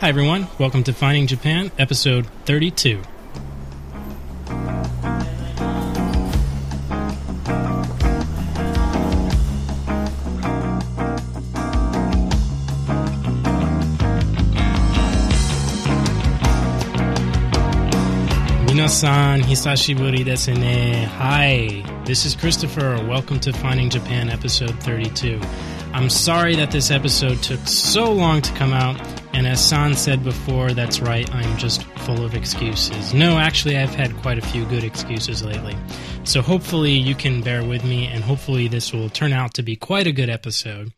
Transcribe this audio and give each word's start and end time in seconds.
Hi, 0.00 0.10
everyone. 0.10 0.46
Welcome 0.60 0.84
to 0.84 0.92
Finding 0.92 1.26
Japan, 1.26 1.72
episode 1.76 2.24
32. 2.44 3.02
Minasan, 18.66 19.42
hisashiburi 19.42 20.24
desu 20.24 20.56
ne. 20.56 21.06
Hi, 21.06 21.82
this 22.04 22.24
is 22.24 22.36
Christopher. 22.36 23.04
Welcome 23.04 23.40
to 23.40 23.52
Finding 23.52 23.90
Japan, 23.90 24.30
episode 24.30 24.80
32. 24.84 25.40
I'm 25.98 26.10
sorry 26.10 26.54
that 26.54 26.70
this 26.70 26.92
episode 26.92 27.42
took 27.42 27.58
so 27.66 28.12
long 28.12 28.40
to 28.42 28.52
come 28.52 28.72
out, 28.72 29.00
and 29.32 29.48
as 29.48 29.68
San 29.68 29.96
said 29.96 30.22
before, 30.22 30.70
that's 30.70 31.00
right, 31.00 31.28
I'm 31.34 31.58
just 31.58 31.82
full 31.82 32.24
of 32.24 32.36
excuses. 32.36 33.12
No, 33.12 33.36
actually, 33.36 33.76
I've 33.76 33.96
had 33.96 34.16
quite 34.18 34.38
a 34.38 34.46
few 34.46 34.64
good 34.66 34.84
excuses 34.84 35.42
lately. 35.42 35.76
So 36.22 36.40
hopefully 36.40 36.92
you 36.92 37.16
can 37.16 37.42
bear 37.42 37.64
with 37.64 37.82
me, 37.82 38.06
and 38.06 38.22
hopefully 38.22 38.68
this 38.68 38.92
will 38.92 39.10
turn 39.10 39.32
out 39.32 39.54
to 39.54 39.64
be 39.64 39.74
quite 39.74 40.06
a 40.06 40.12
good 40.12 40.30
episode. 40.30 40.92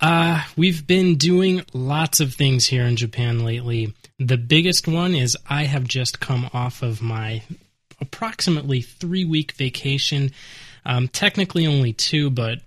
Uh, 0.00 0.42
we've 0.56 0.84
been 0.88 1.14
doing 1.14 1.62
lots 1.72 2.18
of 2.18 2.34
things 2.34 2.66
here 2.66 2.86
in 2.86 2.96
Japan 2.96 3.44
lately. 3.44 3.94
The 4.18 4.38
biggest 4.38 4.88
one 4.88 5.14
is 5.14 5.38
I 5.48 5.66
have 5.66 5.84
just 5.84 6.18
come 6.18 6.50
off 6.52 6.82
of 6.82 7.00
my 7.00 7.42
approximately 8.00 8.80
three 8.80 9.24
week 9.24 9.52
vacation. 9.52 10.32
Um, 10.84 11.06
technically 11.06 11.68
only 11.68 11.92
two, 11.92 12.30
but 12.30 12.58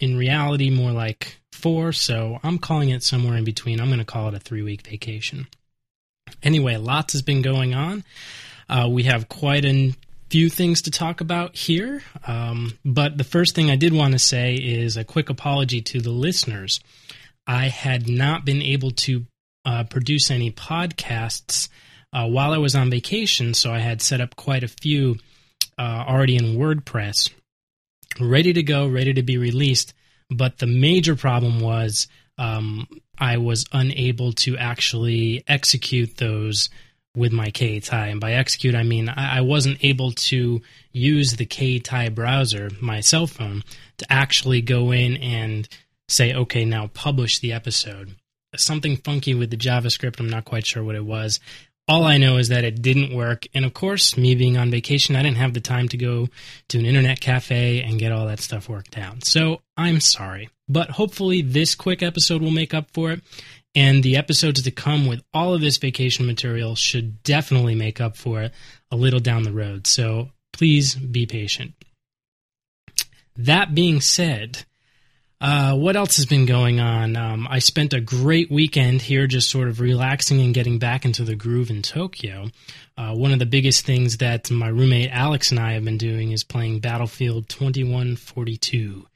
in 0.00 0.16
reality, 0.16 0.70
more 0.70 0.92
like 0.92 1.36
four. 1.52 1.92
So 1.92 2.38
I'm 2.42 2.58
calling 2.58 2.88
it 2.88 3.02
somewhere 3.02 3.36
in 3.36 3.44
between. 3.44 3.80
I'm 3.80 3.88
going 3.88 3.98
to 3.98 4.04
call 4.04 4.28
it 4.28 4.34
a 4.34 4.40
three 4.40 4.62
week 4.62 4.86
vacation. 4.86 5.46
Anyway, 6.42 6.76
lots 6.76 7.12
has 7.12 7.22
been 7.22 7.42
going 7.42 7.74
on. 7.74 8.04
Uh, 8.68 8.88
we 8.90 9.04
have 9.04 9.28
quite 9.28 9.64
a 9.64 9.94
few 10.30 10.48
things 10.48 10.82
to 10.82 10.90
talk 10.90 11.20
about 11.20 11.56
here. 11.56 12.02
Um, 12.26 12.78
but 12.84 13.18
the 13.18 13.24
first 13.24 13.54
thing 13.54 13.70
I 13.70 13.76
did 13.76 13.92
want 13.92 14.12
to 14.12 14.18
say 14.18 14.54
is 14.54 14.96
a 14.96 15.04
quick 15.04 15.28
apology 15.28 15.82
to 15.82 16.00
the 16.00 16.10
listeners. 16.10 16.80
I 17.46 17.68
had 17.68 18.08
not 18.08 18.44
been 18.44 18.62
able 18.62 18.92
to 18.92 19.26
uh, 19.64 19.84
produce 19.84 20.30
any 20.30 20.52
podcasts 20.52 21.68
uh, 22.12 22.26
while 22.26 22.52
I 22.52 22.58
was 22.58 22.74
on 22.74 22.90
vacation, 22.90 23.54
so 23.54 23.72
I 23.72 23.80
had 23.80 24.00
set 24.00 24.20
up 24.20 24.36
quite 24.36 24.64
a 24.64 24.68
few 24.68 25.18
uh, 25.78 26.04
already 26.06 26.36
in 26.36 26.56
WordPress, 26.56 27.30
ready 28.18 28.52
to 28.52 28.62
go, 28.62 28.88
ready 28.88 29.14
to 29.14 29.22
be 29.22 29.38
released. 29.38 29.94
But 30.30 30.58
the 30.58 30.66
major 30.66 31.16
problem 31.16 31.60
was 31.60 32.06
um, 32.38 32.86
I 33.18 33.36
was 33.36 33.66
unable 33.72 34.32
to 34.32 34.56
actually 34.56 35.44
execute 35.46 36.16
those 36.16 36.70
with 37.16 37.32
my 37.32 37.50
Keitai. 37.50 38.12
And 38.12 38.20
by 38.20 38.32
execute, 38.32 38.74
I 38.74 38.82
mean 38.82 39.08
I, 39.08 39.38
I 39.38 39.40
wasn't 39.40 39.84
able 39.84 40.12
to 40.12 40.62
use 40.92 41.36
the 41.36 41.46
Keitai 41.46 42.14
browser, 42.14 42.70
my 42.80 43.00
cell 43.00 43.26
phone, 43.26 43.62
to 43.98 44.10
actually 44.10 44.62
go 44.62 44.92
in 44.92 45.16
and 45.16 45.68
say, 46.08 46.32
okay, 46.32 46.64
now 46.64 46.88
publish 46.88 47.38
the 47.38 47.52
episode. 47.52 48.16
Something 48.56 48.96
funky 48.96 49.34
with 49.34 49.50
the 49.50 49.56
JavaScript, 49.56 50.18
I'm 50.18 50.30
not 50.30 50.44
quite 50.44 50.66
sure 50.66 50.82
what 50.82 50.96
it 50.96 51.04
was. 51.04 51.40
All 51.90 52.04
I 52.04 52.18
know 52.18 52.36
is 52.36 52.50
that 52.50 52.62
it 52.62 52.82
didn't 52.82 53.12
work. 53.12 53.48
And 53.52 53.64
of 53.64 53.74
course, 53.74 54.16
me 54.16 54.36
being 54.36 54.56
on 54.56 54.70
vacation, 54.70 55.16
I 55.16 55.24
didn't 55.24 55.38
have 55.38 55.54
the 55.54 55.60
time 55.60 55.88
to 55.88 55.96
go 55.96 56.28
to 56.68 56.78
an 56.78 56.86
internet 56.86 57.20
cafe 57.20 57.82
and 57.82 57.98
get 57.98 58.12
all 58.12 58.28
that 58.28 58.38
stuff 58.38 58.68
worked 58.68 58.96
out. 58.96 59.24
So 59.24 59.62
I'm 59.76 59.98
sorry. 59.98 60.50
But 60.68 60.90
hopefully, 60.90 61.42
this 61.42 61.74
quick 61.74 62.00
episode 62.00 62.42
will 62.42 62.52
make 62.52 62.74
up 62.74 62.92
for 62.92 63.10
it. 63.10 63.22
And 63.74 64.04
the 64.04 64.16
episodes 64.16 64.62
to 64.62 64.70
come 64.70 65.08
with 65.08 65.20
all 65.34 65.52
of 65.52 65.60
this 65.60 65.78
vacation 65.78 66.26
material 66.26 66.76
should 66.76 67.24
definitely 67.24 67.74
make 67.74 68.00
up 68.00 68.16
for 68.16 68.42
it 68.42 68.54
a 68.92 68.96
little 68.96 69.18
down 69.18 69.42
the 69.42 69.52
road. 69.52 69.88
So 69.88 70.30
please 70.52 70.94
be 70.94 71.26
patient. 71.26 71.72
That 73.34 73.74
being 73.74 74.00
said, 74.00 74.64
uh, 75.40 75.74
what 75.74 75.96
else 75.96 76.16
has 76.16 76.26
been 76.26 76.44
going 76.44 76.80
on? 76.80 77.16
Um, 77.16 77.48
I 77.48 77.60
spent 77.60 77.94
a 77.94 78.00
great 78.00 78.50
weekend 78.50 79.00
here 79.00 79.26
just 79.26 79.48
sort 79.48 79.68
of 79.68 79.80
relaxing 79.80 80.40
and 80.40 80.52
getting 80.52 80.78
back 80.78 81.06
into 81.06 81.24
the 81.24 81.34
groove 81.34 81.70
in 81.70 81.80
Tokyo. 81.80 82.50
Uh, 82.98 83.14
one 83.14 83.32
of 83.32 83.38
the 83.38 83.46
biggest 83.46 83.86
things 83.86 84.18
that 84.18 84.50
my 84.50 84.68
roommate 84.68 85.10
Alex 85.10 85.50
and 85.50 85.58
I 85.58 85.72
have 85.72 85.84
been 85.84 85.96
doing 85.96 86.32
is 86.32 86.44
playing 86.44 86.80
Battlefield 86.80 87.48
2142. 87.48 89.06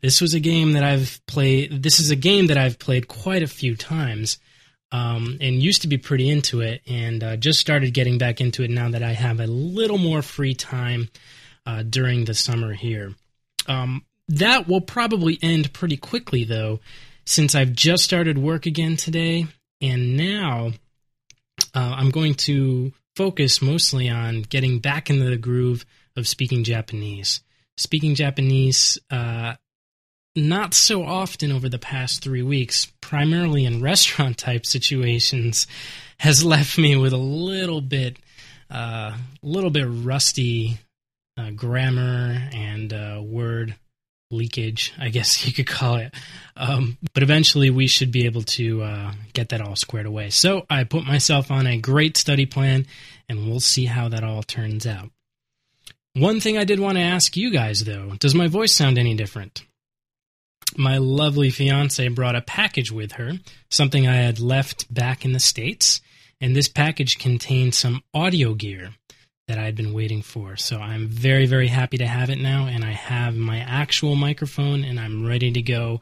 This 0.00 0.22
was 0.22 0.32
a 0.32 0.40
game 0.40 0.72
that 0.72 0.82
I've 0.82 1.20
played. 1.26 1.82
This 1.82 2.00
is 2.00 2.10
a 2.10 2.16
game 2.16 2.46
that 2.46 2.56
I've 2.56 2.78
played 2.78 3.08
quite 3.08 3.42
a 3.42 3.46
few 3.46 3.76
times, 3.76 4.38
um, 4.92 5.36
and 5.42 5.62
used 5.62 5.82
to 5.82 5.88
be 5.88 5.98
pretty 5.98 6.30
into 6.30 6.60
it, 6.60 6.80
and 6.86 7.22
uh, 7.22 7.36
just 7.36 7.60
started 7.60 7.92
getting 7.92 8.16
back 8.16 8.40
into 8.40 8.62
it 8.62 8.70
now 8.70 8.88
that 8.90 9.02
I 9.02 9.12
have 9.12 9.40
a 9.40 9.46
little 9.46 9.98
more 9.98 10.22
free 10.22 10.54
time 10.54 11.08
uh, 11.66 11.82
during 11.82 12.24
the 12.24 12.34
summer 12.34 12.72
here. 12.72 13.14
Um, 13.66 14.04
that 14.28 14.68
will 14.68 14.80
probably 14.80 15.38
end 15.42 15.72
pretty 15.72 15.96
quickly, 15.96 16.44
though, 16.44 16.80
since 17.24 17.54
I've 17.54 17.72
just 17.72 18.04
started 18.04 18.38
work 18.38 18.66
again 18.66 18.96
today, 18.96 19.46
and 19.80 20.16
now 20.16 20.72
uh, 21.74 21.94
I'm 21.96 22.10
going 22.10 22.34
to 22.34 22.92
focus 23.14 23.62
mostly 23.62 24.08
on 24.08 24.42
getting 24.42 24.78
back 24.78 25.10
into 25.10 25.24
the 25.24 25.36
groove 25.36 25.86
of 26.16 26.28
speaking 26.28 26.64
Japanese. 26.64 27.40
Speaking 27.76 28.14
Japanese 28.14 28.98
uh, 29.10 29.54
not 30.34 30.74
so 30.74 31.04
often 31.04 31.50
over 31.50 31.68
the 31.68 31.78
past 31.78 32.22
three 32.22 32.42
weeks, 32.42 32.86
primarily 33.00 33.64
in 33.64 33.80
restaurant 33.82 34.38
type 34.38 34.66
situations, 34.66 35.66
has 36.18 36.44
left 36.44 36.78
me 36.78 36.96
with 36.96 37.12
a 37.12 37.18
little 37.18 37.80
bit, 37.80 38.18
a 38.70 38.76
uh, 38.76 39.16
little 39.42 39.70
bit 39.70 39.86
rusty 39.88 40.78
uh, 41.38 41.50
grammar 41.50 42.48
and 42.52 42.92
uh, 42.92 43.20
word 43.22 43.74
leakage, 44.30 44.92
I 44.98 45.08
guess 45.08 45.46
you 45.46 45.52
could 45.52 45.66
call 45.66 45.96
it. 45.96 46.14
Um, 46.56 46.98
but 47.14 47.22
eventually, 47.22 47.70
we 47.70 47.86
should 47.86 48.10
be 48.10 48.26
able 48.26 48.42
to 48.42 48.82
uh, 48.82 49.12
get 49.32 49.50
that 49.50 49.60
all 49.60 49.76
squared 49.76 50.06
away. 50.06 50.30
So 50.30 50.66
I 50.70 50.84
put 50.84 51.04
myself 51.04 51.50
on 51.50 51.66
a 51.66 51.78
great 51.78 52.16
study 52.16 52.46
plan, 52.46 52.86
and 53.28 53.46
we'll 53.46 53.60
see 53.60 53.86
how 53.86 54.08
that 54.08 54.24
all 54.24 54.42
turns 54.42 54.86
out. 54.86 55.10
One 56.14 56.40
thing 56.40 56.56
I 56.56 56.64
did 56.64 56.80
want 56.80 56.96
to 56.96 57.02
ask 57.02 57.36
you 57.36 57.50
guys, 57.50 57.84
though 57.84 58.14
does 58.18 58.34
my 58.34 58.46
voice 58.46 58.74
sound 58.74 58.98
any 58.98 59.14
different? 59.14 59.64
my 60.76 60.98
lovely 60.98 61.50
fiance 61.50 62.06
brought 62.08 62.36
a 62.36 62.40
package 62.40 62.90
with 62.90 63.12
her, 63.12 63.32
something 63.70 64.06
I 64.06 64.16
had 64.16 64.40
left 64.40 64.92
back 64.92 65.24
in 65.24 65.32
the 65.32 65.40
States. 65.40 66.00
And 66.40 66.54
this 66.54 66.68
package 66.68 67.18
contained 67.18 67.74
some 67.74 68.02
audio 68.12 68.54
gear 68.54 68.90
that 69.48 69.58
I 69.58 69.64
had 69.64 69.76
been 69.76 69.92
waiting 69.92 70.22
for. 70.22 70.56
So 70.56 70.78
I'm 70.78 71.08
very, 71.08 71.46
very 71.46 71.68
happy 71.68 71.98
to 71.98 72.06
have 72.06 72.30
it 72.30 72.38
now. 72.38 72.66
And 72.66 72.84
I 72.84 72.92
have 72.92 73.36
my 73.36 73.58
actual 73.58 74.16
microphone 74.16 74.84
and 74.84 74.98
I'm 74.98 75.26
ready 75.26 75.52
to 75.52 75.62
go. 75.62 76.00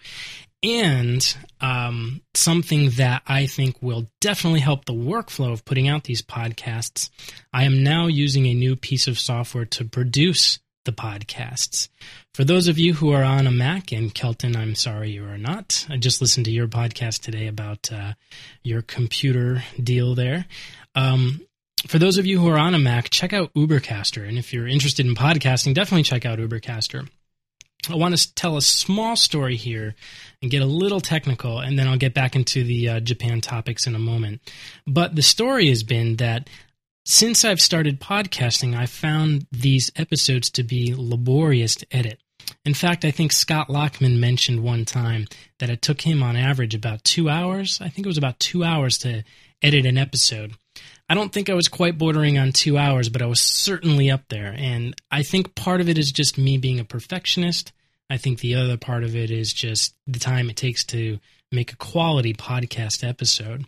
And 0.62 1.37
um, 1.60 2.22
something 2.32 2.91
that 2.91 3.22
I 3.27 3.47
think 3.47 3.77
will 3.82 4.09
definitely 4.22 4.60
help 4.60 4.87
the 4.87 4.94
workflow 4.94 5.53
of 5.53 5.65
putting 5.66 5.88
out 5.88 6.05
these 6.05 6.22
podcasts. 6.22 7.10
I 7.53 7.65
am 7.65 7.82
now 7.82 8.06
using 8.06 8.47
a 8.47 8.55
new 8.55 8.75
piece 8.75 9.06
of 9.06 9.19
software 9.19 9.66
to 9.66 9.84
produce 9.84 10.59
the 10.87 10.93
podcasts. 10.93 11.88
For 12.34 12.44
those 12.44 12.69
of 12.69 12.78
you 12.78 12.94
who 12.94 13.12
are 13.12 13.25
on 13.25 13.47
a 13.47 13.50
Mac, 13.50 13.93
and 13.93 14.15
Kelton, 14.15 14.56
I'm 14.56 14.75
sorry 14.75 15.11
you 15.11 15.25
are 15.25 15.38
not. 15.38 15.87
I 15.91 15.97
just 15.97 16.21
listened 16.21 16.47
to 16.47 16.50
your 16.50 16.69
podcast 16.69 17.21
today 17.21 17.47
about 17.47 17.93
uh, 17.93 18.15
your 18.62 18.82
computer 18.82 19.62
deal 19.82 20.15
there. 20.15 20.47
Um, 20.94 21.41
for 21.89 21.99
those 21.99 22.19
of 22.19 22.27
you 22.27 22.39
who 22.41 22.49
are 22.49 22.59
on 22.59 22.75
a 22.75 22.79
Mac, 22.79 23.11
check 23.11 23.32
out 23.32 23.53
Ubercaster. 23.55 24.26
And 24.26 24.38
if 24.38 24.53
you're 24.53 24.69
interested 24.69 25.06
in 25.06 25.14
podcasting, 25.14 25.75
definitely 25.75 26.03
check 26.03 26.25
out 26.25 26.38
Ubercaster. 26.38 27.09
I 27.91 27.97
want 27.97 28.17
to 28.17 28.35
tell 28.35 28.56
a 28.56 28.62
small 28.62 29.14
story 29.17 29.56
here 29.56 29.94
and 30.41 30.50
get 30.50 30.62
a 30.62 30.67
little 30.67 31.00
technical, 31.00 31.59
and 31.59 31.79
then 31.79 31.87
I'll 31.87 31.99
get 31.99 32.14
back 32.14 32.35
into 32.35 32.64
the 32.64 32.88
uh, 32.88 33.00
Japan 33.00 33.41
topics 33.41 33.87
in 33.87 33.94
a 33.94 33.99
moment. 33.99 34.41
But 34.87 35.14
the 35.14 35.23
story 35.23 35.69
has 35.69 35.82
been 35.82 36.17
that 36.17 36.49
since 37.05 37.44
I've 37.44 37.61
started 37.61 38.00
podcasting, 38.00 38.75
I've 38.75 38.91
found 38.91 39.47
these 39.53 39.93
episodes 39.97 40.49
to 40.53 40.62
be 40.62 40.94
laborious 40.97 41.75
to 41.76 41.87
edit. 41.91 42.20
In 42.64 42.73
fact, 42.73 43.05
I 43.05 43.11
think 43.11 43.32
Scott 43.32 43.69
Lockman 43.69 44.19
mentioned 44.19 44.62
one 44.62 44.87
time 44.87 45.26
that 45.59 45.70
it 45.70 45.82
took 45.82 46.00
him 46.00 46.23
on 46.23 46.37
average 46.37 46.75
about 46.75 47.05
two 47.05 47.29
hours. 47.29 47.79
I 47.82 47.88
think 47.91 48.06
it 48.06 48.09
was 48.09 48.19
about 48.19 48.41
two 48.41 48.64
hours 48.64 48.97
to 48.99 49.23
edit 49.62 49.85
an 49.85 49.99
episode. 49.99 50.55
I 51.09 51.15
don't 51.15 51.32
think 51.32 51.50
I 51.50 51.55
was 51.55 51.69
quite 51.69 51.99
bordering 51.99 52.38
on 52.38 52.53
two 52.53 52.79
hours, 52.79 53.09
but 53.09 53.23
I 53.23 53.26
was 53.26 53.41
certainly 53.41 54.11
up 54.11 54.23
there. 54.29 54.55
And 54.56 54.94
I 55.11 55.23
think 55.23 55.55
part 55.55 55.81
of 55.81 55.88
it 55.88 55.99
is 55.99 56.11
just 56.11 56.38
me 56.38 56.56
being 56.56 56.81
a 56.81 56.85
perfectionist. 56.85 57.73
I 58.09 58.17
think 58.17 58.41
the 58.41 58.55
other 58.55 58.76
part 58.76 59.05
of 59.05 59.15
it 59.15 59.31
is 59.31 59.53
just 59.53 59.94
the 60.06 60.19
time 60.19 60.49
it 60.49 60.56
takes 60.56 60.85
to 60.87 61.19
make 61.53 61.73
a 61.73 61.76
quality 61.76 62.35
podcast 62.35 63.06
episode. 63.06 63.67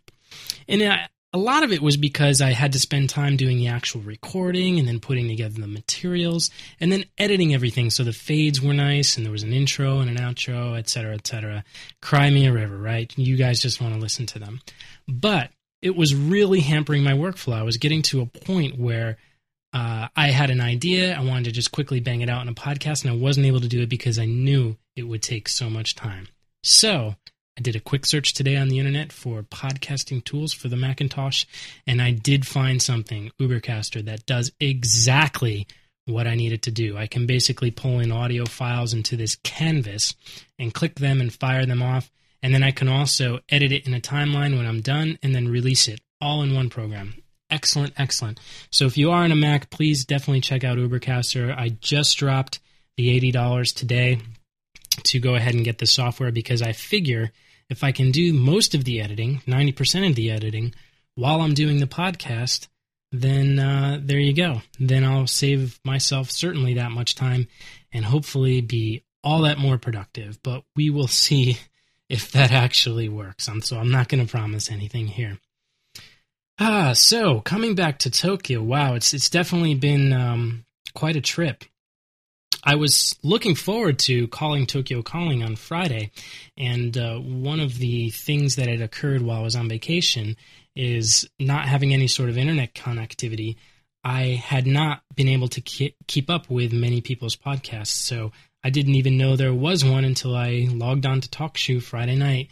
And 0.68 0.82
I, 0.82 1.08
a 1.32 1.38
lot 1.38 1.62
of 1.62 1.72
it 1.72 1.82
was 1.82 1.98
because 1.98 2.40
I 2.40 2.52
had 2.52 2.72
to 2.72 2.78
spend 2.78 3.10
time 3.10 3.36
doing 3.36 3.58
the 3.58 3.68
actual 3.68 4.00
recording 4.00 4.78
and 4.78 4.88
then 4.88 5.00
putting 5.00 5.28
together 5.28 5.60
the 5.60 5.66
materials 5.66 6.50
and 6.80 6.90
then 6.90 7.04
editing 7.18 7.52
everything 7.52 7.90
so 7.90 8.04
the 8.04 8.12
fades 8.12 8.62
were 8.62 8.72
nice 8.72 9.16
and 9.16 9.26
there 9.26 9.32
was 9.32 9.42
an 9.42 9.52
intro 9.52 9.98
and 9.98 10.08
an 10.08 10.16
outro, 10.16 10.78
etc., 10.78 11.14
etc. 11.14 11.64
Cry 12.00 12.30
me 12.30 12.46
a 12.46 12.52
river, 12.52 12.76
right? 12.76 13.12
You 13.18 13.36
guys 13.36 13.60
just 13.60 13.82
want 13.82 13.94
to 13.94 14.00
listen 14.00 14.24
to 14.26 14.38
them. 14.38 14.60
But 15.06 15.50
it 15.82 15.96
was 15.96 16.14
really 16.14 16.60
hampering 16.60 17.02
my 17.02 17.12
workflow. 17.12 17.54
I 17.54 17.62
was 17.62 17.76
getting 17.76 18.02
to 18.02 18.20
a 18.20 18.26
point 18.26 18.78
where 18.78 19.18
uh, 19.72 20.08
I 20.16 20.28
had 20.30 20.50
an 20.50 20.60
idea. 20.60 21.16
I 21.16 21.22
wanted 21.22 21.44
to 21.44 21.52
just 21.52 21.72
quickly 21.72 22.00
bang 22.00 22.22
it 22.22 22.30
out 22.30 22.42
in 22.42 22.48
a 22.48 22.54
podcast, 22.54 23.02
and 23.02 23.10
I 23.10 23.16
wasn't 23.16 23.46
able 23.46 23.60
to 23.60 23.68
do 23.68 23.82
it 23.82 23.88
because 23.88 24.18
I 24.18 24.24
knew 24.24 24.76
it 24.94 25.02
would 25.02 25.22
take 25.22 25.48
so 25.48 25.68
much 25.68 25.94
time. 25.94 26.28
So 26.62 27.14
I 27.58 27.60
did 27.60 27.76
a 27.76 27.80
quick 27.80 28.06
search 28.06 28.34
today 28.34 28.56
on 28.56 28.68
the 28.68 28.78
internet 28.78 29.12
for 29.12 29.42
podcasting 29.42 30.24
tools 30.24 30.52
for 30.52 30.68
the 30.68 30.76
Macintosh, 30.76 31.44
and 31.86 32.00
I 32.00 32.10
did 32.10 32.46
find 32.46 32.80
something, 32.80 33.30
Ubercaster, 33.40 34.04
that 34.04 34.26
does 34.26 34.52
exactly 34.60 35.66
what 36.06 36.26
I 36.26 36.36
needed 36.36 36.62
to 36.62 36.70
do. 36.70 36.96
I 36.96 37.06
can 37.06 37.26
basically 37.26 37.70
pull 37.70 37.98
in 38.00 38.12
audio 38.12 38.46
files 38.46 38.94
into 38.94 39.16
this 39.16 39.36
canvas 39.42 40.14
and 40.58 40.72
click 40.72 40.94
them 40.96 41.20
and 41.20 41.32
fire 41.32 41.66
them 41.66 41.82
off. 41.82 42.10
And 42.46 42.54
then 42.54 42.62
I 42.62 42.70
can 42.70 42.86
also 42.86 43.40
edit 43.48 43.72
it 43.72 43.88
in 43.88 43.92
a 43.92 44.00
timeline 44.00 44.56
when 44.56 44.68
I'm 44.68 44.80
done 44.80 45.18
and 45.20 45.34
then 45.34 45.48
release 45.48 45.88
it 45.88 46.00
all 46.20 46.42
in 46.42 46.54
one 46.54 46.70
program. 46.70 47.20
Excellent, 47.50 47.92
excellent. 47.98 48.38
So 48.70 48.86
if 48.86 48.96
you 48.96 49.10
are 49.10 49.24
on 49.24 49.32
a 49.32 49.34
Mac, 49.34 49.68
please 49.68 50.04
definitely 50.04 50.42
check 50.42 50.62
out 50.62 50.78
Ubercaster. 50.78 51.52
I 51.52 51.70
just 51.70 52.16
dropped 52.18 52.60
the 52.96 53.20
$80 53.32 53.74
today 53.74 54.20
to 55.02 55.18
go 55.18 55.34
ahead 55.34 55.56
and 55.56 55.64
get 55.64 55.78
the 55.78 55.86
software 55.86 56.30
because 56.30 56.62
I 56.62 56.70
figure 56.70 57.32
if 57.68 57.82
I 57.82 57.90
can 57.90 58.12
do 58.12 58.32
most 58.32 58.76
of 58.76 58.84
the 58.84 59.00
editing, 59.00 59.42
90% 59.48 60.08
of 60.08 60.14
the 60.14 60.30
editing, 60.30 60.72
while 61.16 61.40
I'm 61.40 61.52
doing 61.52 61.80
the 61.80 61.88
podcast, 61.88 62.68
then 63.10 63.58
uh, 63.58 63.98
there 64.00 64.20
you 64.20 64.32
go. 64.32 64.62
Then 64.78 65.02
I'll 65.02 65.26
save 65.26 65.80
myself 65.84 66.30
certainly 66.30 66.74
that 66.74 66.92
much 66.92 67.16
time 67.16 67.48
and 67.92 68.04
hopefully 68.04 68.60
be 68.60 69.02
all 69.24 69.40
that 69.40 69.58
more 69.58 69.78
productive. 69.78 70.40
But 70.44 70.62
we 70.76 70.90
will 70.90 71.08
see 71.26 71.58
if 72.08 72.30
that 72.32 72.52
actually 72.52 73.08
works. 73.08 73.48
I'm, 73.48 73.62
so 73.62 73.78
I'm 73.78 73.90
not 73.90 74.08
going 74.08 74.24
to 74.24 74.30
promise 74.30 74.70
anything 74.70 75.06
here. 75.06 75.38
Ah, 76.58 76.92
so 76.94 77.40
coming 77.40 77.74
back 77.74 77.98
to 78.00 78.10
Tokyo, 78.10 78.62
wow, 78.62 78.94
it's 78.94 79.12
it's 79.12 79.28
definitely 79.28 79.74
been 79.74 80.12
um, 80.12 80.64
quite 80.94 81.16
a 81.16 81.20
trip. 81.20 81.64
I 82.64 82.76
was 82.76 83.14
looking 83.22 83.54
forward 83.54 83.98
to 84.00 84.26
calling 84.28 84.66
Tokyo 84.66 85.02
Calling 85.02 85.42
on 85.42 85.56
Friday, 85.56 86.10
and 86.56 86.96
uh, 86.96 87.18
one 87.18 87.60
of 87.60 87.78
the 87.78 88.10
things 88.10 88.56
that 88.56 88.68
had 88.68 88.80
occurred 88.80 89.22
while 89.22 89.40
I 89.40 89.44
was 89.44 89.54
on 89.54 89.68
vacation 89.68 90.36
is 90.74 91.28
not 91.38 91.68
having 91.68 91.92
any 91.92 92.08
sort 92.08 92.28
of 92.28 92.38
internet 92.38 92.74
connectivity. 92.74 93.56
I 94.02 94.40
had 94.42 94.66
not 94.66 95.02
been 95.14 95.28
able 95.28 95.48
to 95.48 95.60
keep 95.60 96.30
up 96.30 96.48
with 96.48 96.72
many 96.72 97.00
people's 97.00 97.36
podcasts, 97.36 97.88
so 97.88 98.32
I 98.66 98.70
didn't 98.70 98.96
even 98.96 99.16
know 99.16 99.36
there 99.36 99.54
was 99.54 99.84
one 99.84 100.04
until 100.04 100.34
I 100.34 100.66
logged 100.68 101.06
on 101.06 101.20
to 101.20 101.28
TalkShoe 101.28 101.80
Friday 101.80 102.16
night, 102.16 102.50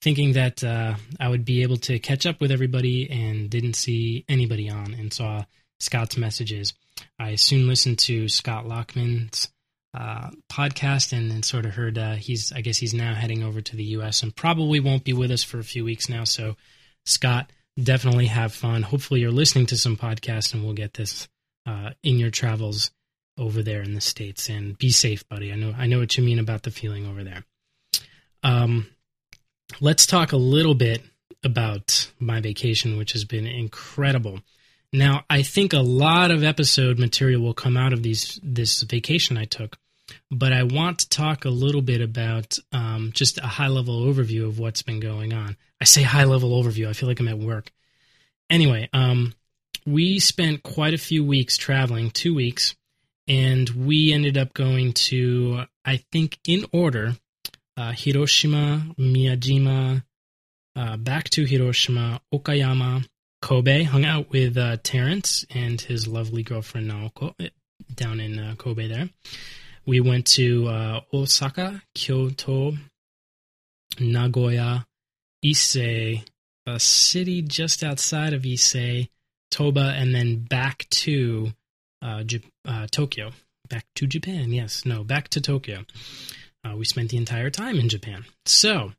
thinking 0.00 0.32
that 0.32 0.64
uh, 0.64 0.94
I 1.20 1.28
would 1.28 1.44
be 1.44 1.60
able 1.60 1.76
to 1.76 1.98
catch 1.98 2.24
up 2.24 2.40
with 2.40 2.50
everybody, 2.50 3.10
and 3.10 3.50
didn't 3.50 3.74
see 3.74 4.24
anybody 4.26 4.70
on, 4.70 4.94
and 4.94 5.12
saw 5.12 5.44
Scott's 5.78 6.16
messages. 6.16 6.72
I 7.18 7.34
soon 7.34 7.68
listened 7.68 7.98
to 7.98 8.26
Scott 8.30 8.64
Lockman's 8.64 9.50
uh, 9.92 10.30
podcast 10.50 11.12
and, 11.12 11.30
and 11.30 11.44
sort 11.44 11.66
of 11.66 11.74
heard 11.74 11.98
uh, 11.98 12.14
he's 12.14 12.52
I 12.52 12.62
guess 12.62 12.78
he's 12.78 12.94
now 12.94 13.12
heading 13.12 13.42
over 13.42 13.60
to 13.60 13.76
the 13.76 13.84
U.S. 13.96 14.22
and 14.22 14.34
probably 14.34 14.80
won't 14.80 15.04
be 15.04 15.12
with 15.12 15.30
us 15.30 15.42
for 15.42 15.58
a 15.58 15.64
few 15.64 15.84
weeks 15.84 16.08
now. 16.08 16.24
So 16.24 16.56
Scott, 17.04 17.52
definitely 17.78 18.28
have 18.28 18.54
fun. 18.54 18.80
Hopefully 18.80 19.20
you're 19.20 19.30
listening 19.30 19.66
to 19.66 19.76
some 19.76 19.98
podcasts 19.98 20.54
and 20.54 20.64
we'll 20.64 20.72
get 20.72 20.94
this 20.94 21.28
uh, 21.66 21.90
in 22.02 22.18
your 22.18 22.30
travels 22.30 22.92
over 23.40 23.62
there 23.62 23.82
in 23.82 23.94
the 23.94 24.00
states. 24.00 24.48
And 24.48 24.78
be 24.78 24.90
safe, 24.90 25.28
buddy. 25.28 25.52
I 25.52 25.56
know 25.56 25.74
I 25.76 25.86
know 25.86 25.98
what 25.98 26.16
you 26.16 26.22
mean 26.22 26.38
about 26.38 26.62
the 26.62 26.70
feeling 26.70 27.06
over 27.06 27.24
there. 27.24 27.44
Um, 28.42 28.86
let's 29.80 30.06
talk 30.06 30.32
a 30.32 30.36
little 30.36 30.74
bit 30.74 31.02
about 31.42 32.10
my 32.18 32.40
vacation, 32.40 32.98
which 32.98 33.12
has 33.12 33.24
been 33.24 33.46
incredible. 33.46 34.40
Now, 34.92 35.24
I 35.30 35.42
think 35.42 35.72
a 35.72 35.80
lot 35.80 36.30
of 36.30 36.42
episode 36.42 36.98
material 36.98 37.42
will 37.42 37.54
come 37.54 37.76
out 37.76 37.92
of 37.92 38.02
these 38.02 38.40
this 38.42 38.82
vacation 38.82 39.36
I 39.36 39.44
took, 39.44 39.78
but 40.30 40.52
I 40.52 40.64
want 40.64 41.00
to 41.00 41.08
talk 41.08 41.44
a 41.44 41.50
little 41.50 41.82
bit 41.82 42.00
about 42.00 42.58
um, 42.72 43.10
just 43.14 43.38
a 43.38 43.46
high 43.46 43.68
level 43.68 44.04
overview 44.04 44.46
of 44.46 44.58
what's 44.58 44.82
been 44.82 45.00
going 45.00 45.32
on. 45.32 45.56
I 45.80 45.84
say 45.84 46.02
high 46.02 46.24
level 46.24 46.62
overview. 46.62 46.88
I 46.88 46.92
feel 46.92 47.08
like 47.08 47.20
I'm 47.20 47.28
at 47.28 47.38
work. 47.38 47.72
Anyway, 48.50 48.88
um, 48.92 49.32
we 49.86 50.18
spent 50.18 50.64
quite 50.64 50.92
a 50.92 50.98
few 50.98 51.24
weeks 51.24 51.56
traveling, 51.56 52.10
two 52.10 52.34
weeks, 52.34 52.74
and 53.28 53.68
we 53.70 54.12
ended 54.12 54.36
up 54.36 54.52
going 54.54 54.92
to, 54.92 55.64
I 55.84 55.98
think, 56.12 56.38
in 56.46 56.66
order, 56.72 57.16
uh, 57.76 57.92
Hiroshima, 57.92 58.94
Miyajima, 58.98 60.02
uh, 60.76 60.96
back 60.96 61.30
to 61.30 61.44
Hiroshima, 61.44 62.20
Okayama, 62.32 63.06
Kobe, 63.42 63.84
hung 63.84 64.04
out 64.04 64.30
with 64.30 64.56
uh, 64.56 64.76
Terrence 64.82 65.44
and 65.50 65.80
his 65.80 66.06
lovely 66.06 66.42
girlfriend 66.42 66.90
Naoko 66.90 67.34
eh, 67.40 67.48
down 67.94 68.20
in 68.20 68.38
uh, 68.38 68.54
Kobe 68.56 68.86
there. 68.86 69.08
We 69.86 70.00
went 70.00 70.26
to 70.28 70.68
uh, 70.68 71.00
Osaka, 71.12 71.82
Kyoto, 71.94 72.76
Nagoya, 73.98 74.86
Ise, 75.44 76.22
a 76.66 76.78
city 76.78 77.42
just 77.42 77.82
outside 77.82 78.34
of 78.34 78.44
Ise, 78.44 79.08
Toba, 79.50 79.94
and 79.96 80.14
then 80.14 80.44
back 80.44 80.86
to 80.90 81.52
uh, 82.02 82.22
J- 82.22 82.42
uh, 82.66 82.86
Tokyo. 82.90 83.30
Back 83.68 83.86
to 83.96 84.06
Japan, 84.06 84.52
yes. 84.52 84.84
No, 84.84 85.04
back 85.04 85.28
to 85.28 85.40
Tokyo. 85.40 85.84
Uh, 86.64 86.76
we 86.76 86.84
spent 86.84 87.10
the 87.10 87.16
entire 87.16 87.50
time 87.50 87.78
in 87.78 87.88
Japan. 87.88 88.24
So, 88.46 88.92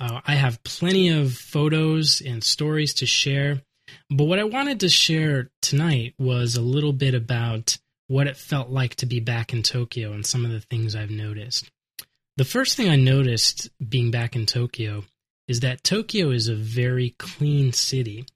I 0.00 0.34
have 0.34 0.62
plenty 0.62 1.08
of 1.08 1.32
photos 1.32 2.20
and 2.20 2.44
stories 2.44 2.94
to 2.94 3.06
share 3.06 3.62
but 4.10 4.24
what 4.24 4.38
I 4.38 4.44
wanted 4.44 4.80
to 4.80 4.88
share 4.88 5.50
tonight 5.62 6.14
was 6.18 6.56
a 6.56 6.62
little 6.62 6.92
bit 6.92 7.14
about 7.14 7.78
what 8.06 8.26
it 8.26 8.36
felt 8.36 8.70
like 8.70 8.94
to 8.96 9.06
be 9.06 9.20
back 9.20 9.52
in 9.52 9.62
Tokyo 9.62 10.12
and 10.12 10.24
some 10.24 10.44
of 10.44 10.50
the 10.50 10.60
things 10.60 10.94
I've 10.94 11.10
noticed. 11.10 11.70
The 12.36 12.44
first 12.44 12.76
thing 12.76 12.88
I 12.88 12.96
noticed 12.96 13.68
being 13.86 14.10
back 14.10 14.36
in 14.36 14.46
Tokyo 14.46 15.04
is 15.46 15.60
that 15.60 15.82
Tokyo 15.84 16.30
is 16.30 16.48
a 16.48 16.54
very 16.54 17.14
clean 17.18 17.72
city. 17.72 18.26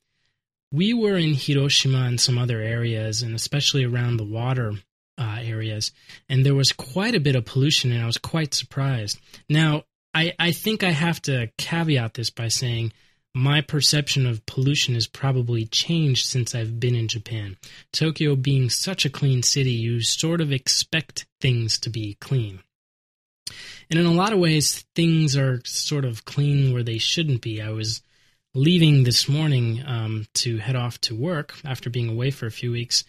We 0.72 0.94
were 0.94 1.16
in 1.16 1.34
Hiroshima 1.34 2.04
and 2.04 2.18
some 2.18 2.38
other 2.38 2.60
areas, 2.60 3.22
and 3.22 3.34
especially 3.34 3.84
around 3.84 4.16
the 4.16 4.24
water 4.24 4.72
uh, 5.18 5.38
areas, 5.42 5.92
and 6.28 6.44
there 6.44 6.54
was 6.54 6.72
quite 6.72 7.14
a 7.14 7.20
bit 7.20 7.36
of 7.36 7.44
pollution, 7.44 7.92
and 7.92 8.02
I 8.02 8.06
was 8.06 8.18
quite 8.18 8.54
surprised. 8.54 9.20
Now, 9.48 9.84
I, 10.14 10.32
I 10.38 10.52
think 10.52 10.82
I 10.82 10.90
have 10.90 11.20
to 11.22 11.50
caveat 11.58 12.14
this 12.14 12.30
by 12.30 12.48
saying 12.48 12.92
my 13.34 13.60
perception 13.60 14.26
of 14.26 14.44
pollution 14.46 14.94
has 14.94 15.06
probably 15.06 15.64
changed 15.64 16.26
since 16.26 16.54
I've 16.54 16.78
been 16.78 16.94
in 16.94 17.08
Japan. 17.08 17.56
Tokyo 17.92 18.36
being 18.36 18.68
such 18.68 19.04
a 19.04 19.10
clean 19.10 19.42
city, 19.42 19.72
you 19.72 20.02
sort 20.02 20.40
of 20.40 20.52
expect 20.52 21.26
things 21.40 21.78
to 21.80 21.90
be 21.90 22.16
clean. 22.20 22.60
And 23.90 23.98
in 23.98 24.06
a 24.06 24.12
lot 24.12 24.32
of 24.32 24.38
ways, 24.38 24.84
things 24.94 25.36
are 25.36 25.62
sort 25.64 26.04
of 26.04 26.24
clean 26.24 26.72
where 26.72 26.82
they 26.82 26.98
shouldn't 26.98 27.42
be. 27.42 27.60
I 27.60 27.70
was 27.70 28.02
leaving 28.54 29.04
this 29.04 29.28
morning 29.28 29.82
um, 29.86 30.26
to 30.34 30.58
head 30.58 30.76
off 30.76 31.00
to 31.02 31.14
work 31.14 31.54
after 31.64 31.90
being 31.90 32.08
away 32.08 32.30
for 32.30 32.46
a 32.46 32.50
few 32.50 32.72
weeks, 32.72 33.04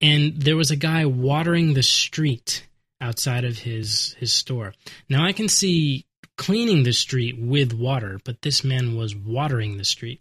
and 0.00 0.34
there 0.40 0.56
was 0.56 0.70
a 0.70 0.76
guy 0.76 1.04
watering 1.04 1.74
the 1.74 1.82
street 1.82 2.66
outside 3.00 3.44
of 3.44 3.58
his 3.58 4.14
his 4.18 4.32
store. 4.32 4.74
Now 5.08 5.24
I 5.24 5.32
can 5.32 5.48
see 5.48 6.06
cleaning 6.36 6.82
the 6.82 6.92
street 6.92 7.38
with 7.38 7.72
water, 7.72 8.20
but 8.24 8.42
this 8.42 8.62
man 8.62 8.96
was 8.96 9.14
watering 9.14 9.76
the 9.76 9.84
street. 9.84 10.20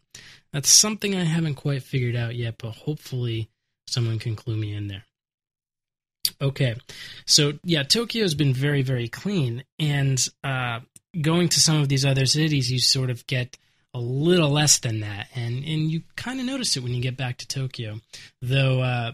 That's 0.51 0.70
something 0.70 1.15
I 1.15 1.24
haven't 1.24 1.55
quite 1.55 1.84
figured 1.84 2.15
out 2.15 2.36
yet, 2.36 2.55
but 2.58 2.72
hopefully 2.72 3.50
someone 3.88 4.20
can 4.20 4.36
clue 4.36 4.55
me 4.55 4.74
in 4.74 4.88
there. 4.88 5.03
Okay, 6.41 6.75
so 7.25 7.53
yeah, 7.63 7.84
Tokyo 7.84 8.24
has 8.24 8.36
been 8.36 8.53
very, 8.53 8.82
very 8.82 9.08
clean, 9.08 9.63
and 9.79 10.25
uh, 10.44 10.79
going 11.20 11.50
to 11.50 11.60
some 11.60 11.82
of 11.82 11.89
these 11.89 12.05
other 12.05 12.25
cities, 12.25 12.72
you 12.72 12.79
sort 12.79 13.10
of 13.10 13.25
get 13.27 13.58
a 13.96 14.00
little 14.00 14.50
less 14.50 14.80
than 14.80 15.00
that, 15.00 15.28
and 15.34 15.56
and 15.64 15.90
you 15.90 16.02
kind 16.16 16.40
of 16.40 16.46
notice 16.46 16.75
it 16.75 16.84
when 16.84 16.94
you 16.94 17.02
get 17.02 17.18
back 17.18 17.38
to 17.38 17.48
Tokyo. 17.48 18.02
Though 18.42 18.82
uh, 18.82 19.12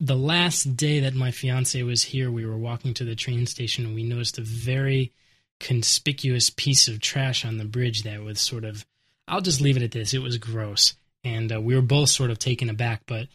the 0.00 0.16
last 0.16 0.76
day 0.76 1.00
that 1.00 1.14
my 1.14 1.30
fiance 1.30 1.80
was 1.82 2.02
here, 2.02 2.30
we 2.30 2.44
were 2.44 2.58
walking 2.58 2.94
to 2.94 3.04
the 3.04 3.14
train 3.14 3.46
station, 3.46 3.86
and 3.86 3.94
we 3.94 4.02
noticed 4.02 4.38
a 4.38 4.42
very 4.42 5.12
conspicuous 5.60 6.50
piece 6.50 6.88
of 6.88 7.00
trash 7.00 7.44
on 7.44 7.58
the 7.58 7.64
bridge 7.64 8.02
that 8.02 8.22
was 8.22 8.40
sort 8.40 8.64
of 8.64 8.84
I'll 9.28 9.40
just 9.40 9.60
leave 9.60 9.76
it 9.76 9.82
at 9.82 9.92
this. 9.92 10.12
It 10.12 10.22
was 10.22 10.36
gross. 10.38 10.94
And 11.22 11.52
uh, 11.52 11.60
we 11.60 11.74
were 11.74 11.82
both 11.82 12.08
sort 12.08 12.30
of 12.30 12.38
taken 12.38 12.68
aback, 12.68 13.02
but 13.06 13.28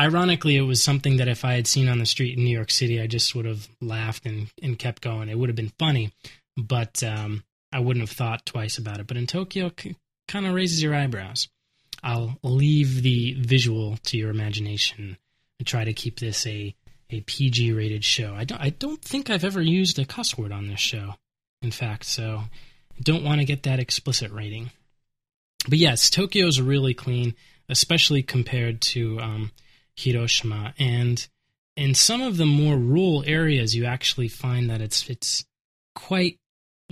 ironically, 0.00 0.56
it 0.56 0.62
was 0.62 0.82
something 0.82 1.18
that 1.18 1.28
if 1.28 1.44
I 1.44 1.54
had 1.54 1.66
seen 1.66 1.88
on 1.88 1.98
the 1.98 2.06
street 2.06 2.38
in 2.38 2.44
New 2.44 2.56
York 2.56 2.70
City, 2.70 3.00
I 3.00 3.06
just 3.06 3.34
would 3.34 3.44
have 3.44 3.68
laughed 3.80 4.24
and, 4.24 4.50
and 4.62 4.78
kept 4.78 5.02
going. 5.02 5.28
It 5.28 5.36
would 5.36 5.48
have 5.48 5.56
been 5.56 5.72
funny, 5.78 6.12
but 6.56 7.02
um, 7.02 7.42
I 7.74 7.80
wouldn't 7.80 8.08
have 8.08 8.16
thought 8.16 8.46
twice 8.46 8.78
about 8.78 9.00
it. 9.00 9.06
But 9.06 9.16
in 9.16 9.26
Tokyo, 9.26 9.70
c- 9.78 9.96
kind 10.28 10.46
of 10.46 10.54
raises 10.54 10.82
your 10.82 10.94
eyebrows. 10.94 11.48
I'll 12.02 12.38
leave 12.42 13.02
the 13.02 13.34
visual 13.34 13.96
to 14.04 14.16
your 14.16 14.30
imagination 14.30 15.16
and 15.58 15.66
try 15.66 15.84
to 15.84 15.92
keep 15.92 16.20
this 16.20 16.46
a, 16.46 16.74
a 17.10 17.20
PG 17.22 17.72
rated 17.72 18.04
show. 18.04 18.34
I 18.34 18.44
don't, 18.44 18.60
I 18.60 18.70
don't 18.70 19.02
think 19.02 19.28
I've 19.28 19.44
ever 19.44 19.60
used 19.60 19.98
a 19.98 20.04
cuss 20.04 20.38
word 20.38 20.52
on 20.52 20.68
this 20.68 20.80
show 20.80 21.14
in 21.62 21.70
fact, 21.70 22.04
so 22.04 22.42
don't 23.02 23.24
want 23.24 23.40
to 23.40 23.46
get 23.46 23.62
that 23.62 23.80
explicit 23.80 24.30
rating. 24.30 24.70
but 25.68 25.78
yes, 25.78 26.10
Tokyo 26.10 26.46
is 26.46 26.60
really 26.60 26.92
clean, 26.94 27.34
especially 27.70 28.22
compared 28.22 28.82
to 28.82 29.18
um, 29.18 29.50
Hiroshima. 29.96 30.74
And 30.78 31.26
in 31.76 31.94
some 31.94 32.20
of 32.20 32.36
the 32.36 32.44
more 32.46 32.76
rural 32.76 33.24
areas, 33.26 33.74
you 33.74 33.86
actually 33.86 34.28
find 34.28 34.68
that 34.68 34.82
it's 34.82 35.08
it's 35.08 35.44
quite 35.94 36.38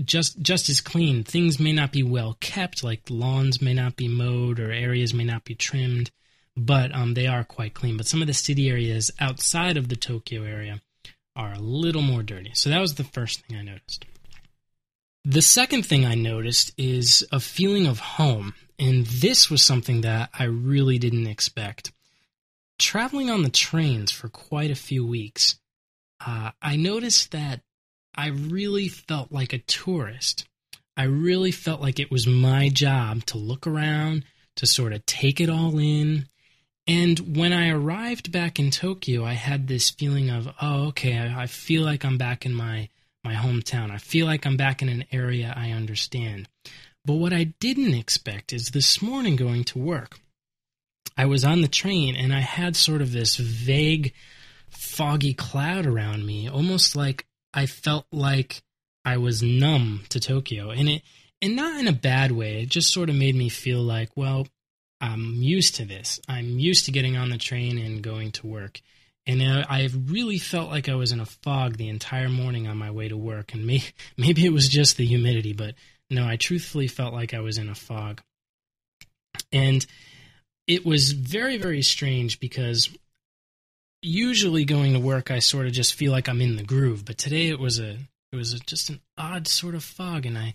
just 0.04 0.40
just 0.40 0.68
as 0.68 0.80
clean. 0.80 1.24
Things 1.24 1.60
may 1.60 1.72
not 1.72 1.92
be 1.92 2.02
well 2.02 2.36
kept, 2.40 2.82
like 2.82 3.02
lawns 3.08 3.60
may 3.60 3.74
not 3.74 3.96
be 3.96 4.08
mowed 4.08 4.58
or 4.58 4.72
areas 4.72 5.12
may 5.12 5.24
not 5.24 5.44
be 5.44 5.54
trimmed, 5.54 6.10
but 6.56 6.94
um, 6.94 7.14
they 7.14 7.26
are 7.26 7.44
quite 7.44 7.74
clean. 7.74 7.96
But 7.96 8.06
some 8.06 8.20
of 8.20 8.26
the 8.26 8.34
city 8.34 8.70
areas 8.70 9.10
outside 9.20 9.76
of 9.76 9.88
the 9.88 9.96
Tokyo 9.96 10.42
area 10.42 10.80
are 11.36 11.52
a 11.52 11.58
little 11.58 12.02
more 12.02 12.22
dirty. 12.22 12.52
So 12.54 12.70
that 12.70 12.80
was 12.80 12.94
the 12.94 13.04
first 13.04 13.44
thing 13.44 13.56
I 13.56 13.62
noticed. 13.62 14.04
The 15.24 15.42
second 15.42 15.86
thing 15.86 16.04
I 16.04 16.14
noticed 16.14 16.72
is 16.76 17.24
a 17.30 17.38
feeling 17.38 17.86
of 17.86 18.00
home, 18.00 18.54
and 18.78 19.06
this 19.06 19.48
was 19.48 19.62
something 19.62 20.00
that 20.00 20.30
I 20.36 20.44
really 20.44 20.98
didn't 20.98 21.28
expect. 21.28 21.92
Traveling 22.78 23.30
on 23.30 23.42
the 23.42 23.50
trains 23.50 24.10
for 24.10 24.28
quite 24.28 24.72
a 24.72 24.74
few 24.74 25.06
weeks, 25.06 25.60
uh, 26.26 26.50
I 26.60 26.74
noticed 26.74 27.30
that 27.30 27.60
I 28.14 28.28
really 28.28 28.88
felt 28.88 29.32
like 29.32 29.52
a 29.52 29.58
tourist. 29.58 30.46
I 30.96 31.04
really 31.04 31.52
felt 31.52 31.80
like 31.80 31.98
it 31.98 32.10
was 32.10 32.26
my 32.26 32.68
job 32.68 33.24
to 33.26 33.38
look 33.38 33.66
around, 33.66 34.24
to 34.56 34.66
sort 34.66 34.92
of 34.92 35.06
take 35.06 35.40
it 35.40 35.48
all 35.48 35.78
in. 35.78 36.26
And 36.86 37.36
when 37.36 37.52
I 37.52 37.70
arrived 37.70 38.32
back 38.32 38.58
in 38.58 38.70
Tokyo, 38.70 39.24
I 39.24 39.32
had 39.32 39.68
this 39.68 39.90
feeling 39.90 40.30
of, 40.30 40.48
oh, 40.60 40.88
okay, 40.88 41.16
I, 41.18 41.46
feel 41.46 41.82
like 41.84 42.04
I'm 42.04 42.18
back 42.18 42.44
in 42.44 42.54
my 42.54 42.88
my 43.24 43.34
hometown. 43.34 43.92
I 43.92 43.98
feel 43.98 44.26
like 44.26 44.46
I'm 44.46 44.56
back 44.56 44.82
in 44.82 44.88
an 44.88 45.04
area 45.12 45.54
I 45.56 45.70
understand. 45.70 46.48
But 47.04 47.14
what 47.14 47.32
I 47.32 47.54
didn't 47.60 47.94
expect 47.94 48.52
is 48.52 48.70
this 48.70 49.00
morning 49.00 49.36
going 49.36 49.62
to 49.64 49.78
work, 49.78 50.18
I 51.16 51.26
was 51.26 51.44
on 51.44 51.60
the 51.60 51.68
train 51.68 52.16
and 52.16 52.32
I 52.32 52.40
had 52.40 52.74
sort 52.74 53.00
of 53.00 53.12
this 53.12 53.36
vague, 53.36 54.12
foggy 54.70 55.34
cloud 55.34 55.86
around 55.86 56.26
me, 56.26 56.48
almost 56.48 56.96
like 56.96 57.26
I 57.54 57.66
felt 57.66 58.06
like 58.12 58.62
I 59.04 59.16
was 59.16 59.42
numb 59.42 60.02
to 60.10 60.20
Tokyo. 60.20 60.70
And 60.70 60.88
it, 60.88 61.02
and 61.40 61.56
not 61.56 61.80
in 61.80 61.88
a 61.88 61.92
bad 61.92 62.32
way. 62.32 62.62
It 62.62 62.68
just 62.68 62.92
sort 62.92 63.10
of 63.10 63.16
made 63.16 63.34
me 63.34 63.48
feel 63.48 63.82
like, 63.82 64.10
well, 64.16 64.46
I'm 65.00 65.34
used 65.34 65.74
to 65.76 65.84
this. 65.84 66.20
I'm 66.28 66.58
used 66.58 66.84
to 66.86 66.92
getting 66.92 67.16
on 67.16 67.30
the 67.30 67.38
train 67.38 67.78
and 67.78 68.02
going 68.02 68.30
to 68.32 68.46
work. 68.46 68.80
And 69.26 69.42
uh, 69.42 69.64
I 69.68 69.88
really 70.06 70.38
felt 70.38 70.70
like 70.70 70.88
I 70.88 70.94
was 70.94 71.12
in 71.12 71.20
a 71.20 71.26
fog 71.26 71.76
the 71.76 71.88
entire 71.88 72.28
morning 72.28 72.68
on 72.68 72.76
my 72.76 72.90
way 72.90 73.08
to 73.08 73.16
work. 73.16 73.52
And 73.54 73.66
may, 73.66 73.82
maybe 74.16 74.46
it 74.46 74.52
was 74.52 74.68
just 74.68 74.96
the 74.96 75.04
humidity, 75.04 75.52
but 75.52 75.74
no, 76.08 76.26
I 76.26 76.36
truthfully 76.36 76.86
felt 76.86 77.12
like 77.12 77.34
I 77.34 77.40
was 77.40 77.58
in 77.58 77.68
a 77.68 77.74
fog. 77.74 78.22
And 79.50 79.84
it 80.66 80.86
was 80.86 81.12
very, 81.12 81.58
very 81.58 81.82
strange 81.82 82.38
because 82.38 82.88
usually 84.02 84.64
going 84.64 84.92
to 84.92 85.00
work, 85.00 85.30
I 85.30 85.38
sort 85.38 85.66
of 85.66 85.72
just 85.72 85.94
feel 85.94 86.12
like 86.12 86.28
I'm 86.28 86.40
in 86.40 86.56
the 86.56 86.62
groove. 86.62 87.04
But 87.04 87.18
today 87.18 87.48
it 87.48 87.58
was 87.58 87.78
a, 87.78 87.96
it 88.32 88.36
was 88.36 88.52
a, 88.52 88.58
just 88.58 88.90
an 88.90 89.00
odd 89.16 89.46
sort 89.48 89.74
of 89.74 89.84
fog, 89.84 90.26
and 90.26 90.36
I, 90.36 90.54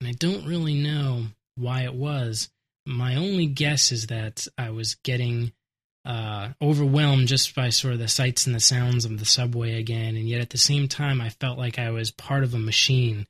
and 0.00 0.08
I 0.08 0.12
don't 0.12 0.46
really 0.46 0.74
know 0.74 1.26
why 1.56 1.82
it 1.82 1.94
was. 1.94 2.50
My 2.86 3.16
only 3.16 3.46
guess 3.46 3.90
is 3.92 4.08
that 4.08 4.46
I 4.58 4.70
was 4.70 4.96
getting 4.96 5.52
uh, 6.04 6.50
overwhelmed 6.60 7.28
just 7.28 7.54
by 7.54 7.70
sort 7.70 7.94
of 7.94 8.00
the 8.00 8.08
sights 8.08 8.46
and 8.46 8.54
the 8.54 8.60
sounds 8.60 9.04
of 9.04 9.18
the 9.18 9.24
subway 9.24 9.78
again, 9.78 10.16
and 10.16 10.28
yet 10.28 10.42
at 10.42 10.50
the 10.50 10.58
same 10.58 10.88
time, 10.88 11.20
I 11.20 11.30
felt 11.30 11.58
like 11.58 11.78
I 11.78 11.90
was 11.90 12.10
part 12.10 12.44
of 12.44 12.52
a 12.54 12.58
machine 12.58 13.26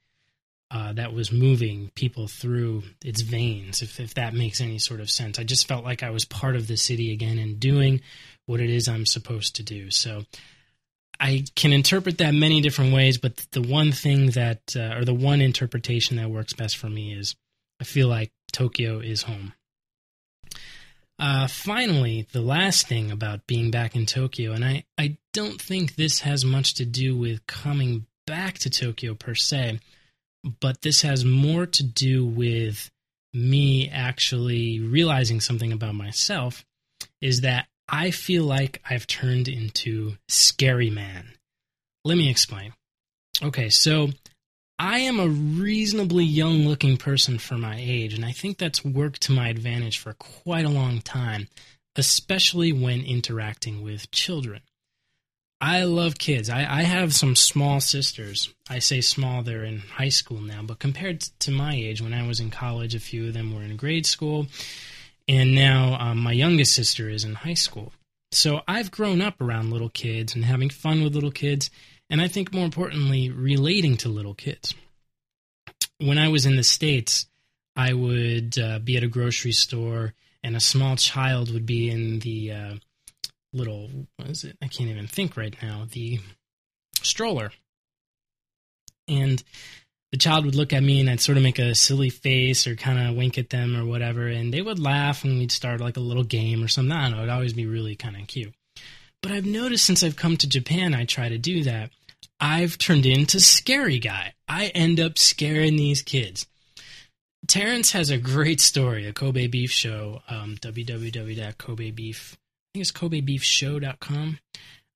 uh, 0.70 0.92
that 0.94 1.12
was 1.12 1.30
moving 1.30 1.92
people 1.94 2.26
through 2.26 2.82
its 3.04 3.20
veins, 3.20 3.80
if, 3.80 4.00
if 4.00 4.14
that 4.14 4.34
makes 4.34 4.60
any 4.60 4.78
sort 4.78 4.98
of 4.98 5.08
sense. 5.08 5.38
I 5.38 5.44
just 5.44 5.68
felt 5.68 5.84
like 5.84 6.02
I 6.02 6.10
was 6.10 6.24
part 6.24 6.56
of 6.56 6.66
the 6.66 6.76
city 6.76 7.12
again 7.12 7.38
and 7.38 7.60
doing 7.60 8.00
what 8.46 8.60
it 8.60 8.70
is 8.70 8.88
I'm 8.88 9.06
supposed 9.06 9.56
to 9.56 9.62
do. 9.62 9.90
So 9.90 10.24
I 11.20 11.44
can 11.54 11.72
interpret 11.72 12.18
that 12.18 12.34
many 12.34 12.60
different 12.60 12.92
ways, 12.92 13.18
but 13.18 13.36
the 13.52 13.62
one 13.62 13.92
thing 13.92 14.30
that, 14.30 14.74
uh, 14.76 14.96
or 14.96 15.04
the 15.04 15.14
one 15.14 15.40
interpretation 15.40 16.16
that 16.16 16.30
works 16.30 16.52
best 16.52 16.76
for 16.76 16.88
me 16.88 17.14
is 17.14 17.34
I 17.80 17.84
feel 17.84 18.08
like 18.08 18.32
Tokyo 18.52 18.98
is 19.00 19.22
home. 19.22 19.54
Uh, 21.18 21.46
finally, 21.46 22.26
the 22.32 22.40
last 22.40 22.88
thing 22.88 23.10
about 23.10 23.46
being 23.46 23.70
back 23.70 23.94
in 23.94 24.04
Tokyo, 24.04 24.52
and 24.52 24.64
I, 24.64 24.84
I 24.98 25.16
don't 25.32 25.60
think 25.60 25.94
this 25.94 26.20
has 26.20 26.44
much 26.44 26.74
to 26.74 26.84
do 26.84 27.16
with 27.16 27.46
coming 27.46 28.06
back 28.26 28.58
to 28.60 28.70
Tokyo 28.70 29.14
per 29.14 29.34
se, 29.34 29.78
but 30.60 30.82
this 30.82 31.02
has 31.02 31.24
more 31.24 31.66
to 31.66 31.82
do 31.84 32.26
with 32.26 32.90
me 33.32 33.88
actually 33.90 34.80
realizing 34.80 35.40
something 35.40 35.72
about 35.72 35.94
myself 35.94 36.64
is 37.20 37.42
that 37.42 37.66
I 37.88 38.10
feel 38.10 38.44
like 38.44 38.80
I've 38.88 39.06
turned 39.06 39.48
into 39.48 40.16
Scary 40.28 40.90
Man. 40.90 41.32
Let 42.04 42.16
me 42.16 42.30
explain. 42.30 42.72
Okay, 43.42 43.68
so 43.68 44.10
I 44.78 45.00
am 45.00 45.20
a 45.20 45.28
reasonably 45.28 46.24
young 46.24 46.66
looking 46.66 46.96
person 46.96 47.38
for 47.38 47.56
my 47.56 47.76
age, 47.78 48.14
and 48.14 48.24
I 48.24 48.32
think 48.32 48.58
that's 48.58 48.84
worked 48.84 49.22
to 49.22 49.32
my 49.32 49.48
advantage 49.48 49.98
for 49.98 50.14
quite 50.14 50.64
a 50.64 50.70
long 50.70 51.00
time, 51.00 51.48
especially 51.96 52.72
when 52.72 53.02
interacting 53.02 53.82
with 53.82 54.10
children. 54.10 54.62
I 55.60 55.84
love 55.84 56.18
kids. 56.18 56.50
I, 56.50 56.60
I 56.60 56.82
have 56.82 57.14
some 57.14 57.36
small 57.36 57.80
sisters. 57.80 58.52
I 58.68 58.80
say 58.80 59.00
small, 59.00 59.42
they're 59.42 59.64
in 59.64 59.78
high 59.78 60.08
school 60.10 60.40
now, 60.40 60.62
but 60.62 60.78
compared 60.78 61.20
to 61.20 61.50
my 61.50 61.74
age, 61.74 62.02
when 62.02 62.12
I 62.12 62.26
was 62.26 62.40
in 62.40 62.50
college, 62.50 62.94
a 62.94 63.00
few 63.00 63.28
of 63.28 63.34
them 63.34 63.54
were 63.54 63.62
in 63.62 63.76
grade 63.76 64.04
school, 64.04 64.48
and 65.28 65.54
now 65.54 65.96
um, 65.98 66.18
my 66.18 66.32
youngest 66.32 66.74
sister 66.74 67.08
is 67.08 67.24
in 67.24 67.34
high 67.34 67.54
school. 67.54 67.92
So 68.32 68.62
I've 68.66 68.90
grown 68.90 69.20
up 69.20 69.40
around 69.40 69.70
little 69.70 69.88
kids 69.88 70.34
and 70.34 70.44
having 70.44 70.70
fun 70.70 71.02
with 71.02 71.14
little 71.14 71.30
kids, 71.30 71.70
and 72.10 72.20
I 72.20 72.28
think 72.28 72.52
more 72.52 72.64
importantly, 72.64 73.30
relating 73.30 73.96
to 73.98 74.08
little 74.08 74.34
kids. 74.34 74.74
When 75.98 76.18
I 76.18 76.28
was 76.28 76.44
in 76.44 76.56
the 76.56 76.64
States, 76.64 77.26
I 77.76 77.92
would 77.92 78.58
uh, 78.58 78.78
be 78.80 78.96
at 78.96 79.04
a 79.04 79.08
grocery 79.08 79.52
store, 79.52 80.14
and 80.42 80.56
a 80.56 80.60
small 80.60 80.96
child 80.96 81.52
would 81.52 81.64
be 81.64 81.88
in 81.88 82.18
the 82.20 82.52
uh, 82.52 82.74
little, 83.52 83.88
what 84.16 84.28
is 84.28 84.44
it? 84.44 84.56
I 84.60 84.68
can't 84.68 84.90
even 84.90 85.06
think 85.06 85.36
right 85.36 85.56
now, 85.62 85.86
the 85.90 86.20
stroller. 87.02 87.52
And 89.06 89.42
the 90.14 90.18
child 90.18 90.44
would 90.44 90.54
look 90.54 90.72
at 90.72 90.80
me 90.80 91.00
and 91.00 91.10
I'd 91.10 91.20
sort 91.20 91.38
of 91.38 91.42
make 91.42 91.58
a 91.58 91.74
silly 91.74 92.08
face 92.08 92.68
or 92.68 92.76
kind 92.76 93.00
of 93.00 93.16
wink 93.16 93.36
at 93.36 93.50
them 93.50 93.76
or 93.76 93.84
whatever, 93.84 94.28
and 94.28 94.54
they 94.54 94.62
would 94.62 94.78
laugh 94.78 95.24
and 95.24 95.40
we'd 95.40 95.50
start 95.50 95.80
like 95.80 95.96
a 95.96 96.00
little 96.00 96.22
game 96.22 96.62
or 96.62 96.68
something. 96.68 96.92
I 96.92 97.08
don't 97.08 97.16
know, 97.16 97.22
it'd 97.24 97.30
always 97.30 97.52
be 97.52 97.66
really 97.66 97.96
kind 97.96 98.14
of 98.14 98.28
cute. 98.28 98.54
But 99.24 99.32
I've 99.32 99.44
noticed 99.44 99.84
since 99.84 100.04
I've 100.04 100.14
come 100.14 100.36
to 100.36 100.48
Japan, 100.48 100.94
I 100.94 101.04
try 101.04 101.28
to 101.28 101.36
do 101.36 101.64
that. 101.64 101.90
I've 102.38 102.78
turned 102.78 103.06
into 103.06 103.40
scary 103.40 103.98
guy. 103.98 104.34
I 104.46 104.66
end 104.66 105.00
up 105.00 105.18
scaring 105.18 105.74
these 105.74 106.00
kids. 106.00 106.46
Terrence 107.48 107.90
has 107.90 108.10
a 108.10 108.16
great 108.16 108.60
story, 108.60 109.08
a 109.08 109.12
Kobe 109.12 109.48
Beef 109.48 109.72
Show, 109.72 110.22
um, 110.28 110.58
www.kobebeef. 110.60 112.34
I 112.34 112.70
think 112.72 112.82
it's 112.82 112.92
KobeBeefShow.com. 112.92 114.38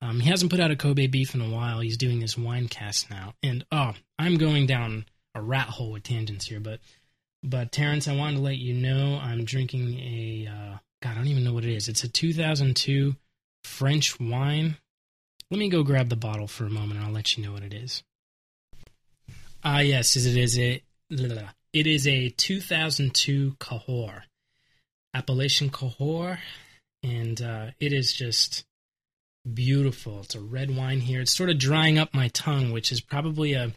Um, 0.01 0.21
he 0.21 0.31
hasn't 0.31 0.51
put 0.51 0.61
out 0.61 0.71
a 0.71 0.77
Kobe 0.77 1.09
beef 1.09 1.35
in 1.35 1.41
a 1.41 1.51
while. 1.51 1.81
He's 1.81 1.97
doing 1.97 2.21
this 2.21 2.39
wine 2.39 2.69
cast 2.69 3.11
now, 3.11 3.35
and 3.43 3.65
oh, 3.73 3.95
I'm 4.19 4.37
going 4.37 4.67
down 4.67 5.07
a 5.35 5.43
rat 5.43 5.69
hole 5.69 5.93
with 5.93 6.05
tangents 6.05 6.47
here. 6.47 6.61
But 6.61 6.81
but 7.43 7.73
Terrence, 7.73 8.07
I 8.09 8.17
wanted 8.17 8.37
to 8.37 8.43
let 8.43 8.59
you 8.59 8.75
know 8.75 9.19
I'm 9.21 9.45
drinking 9.45 9.99
a 9.99 10.49
uh, 10.49 10.79
God, 11.03 11.13
I 11.13 11.15
don't 11.15 11.29
even 11.29 11.45
know 11.45 11.53
what 11.53 11.65
it 11.65 11.75
is. 11.75 11.89
It's 11.89 12.05
a 12.05 12.09
2002 12.09 13.15
French 13.65 14.19
wine. 14.19 14.77
Let 15.51 15.59
me 15.59 15.69
go 15.69 15.83
grab 15.83 16.09
the 16.09 16.17
bottle 16.17 16.47
for 16.47 16.65
a 16.65 16.71
moment, 16.71 16.99
and 16.99 17.05
I'll 17.05 17.13
let 17.13 17.37
you 17.37 17.45
know 17.45 17.53
what 17.53 17.63
it 17.63 17.73
is. 17.73 18.03
Ah, 19.65 19.81
yes, 19.81 20.17
it 20.17 20.37
is 20.37 20.59
a 20.59 20.83
it 21.11 21.87
is 21.87 22.07
a 22.07 22.29
2002 22.31 23.57
Cahors, 23.59 24.23
Appellation 25.15 25.71
Cahors, 25.71 26.39
and 27.03 27.41
uh, 27.41 27.67
it 27.81 27.93
is 27.93 28.13
just 28.13 28.65
beautiful. 29.55 30.21
It's 30.21 30.35
a 30.35 30.41
red 30.41 30.75
wine 30.75 31.01
here. 31.01 31.21
It's 31.21 31.37
sort 31.37 31.51
of 31.51 31.59
drying 31.59 31.99
up 31.99 32.15
my 32.15 32.29
tongue, 32.29 32.73
which 32.73 32.93
is 32.93 33.01
probably 33.01 33.55
a 33.55 33.73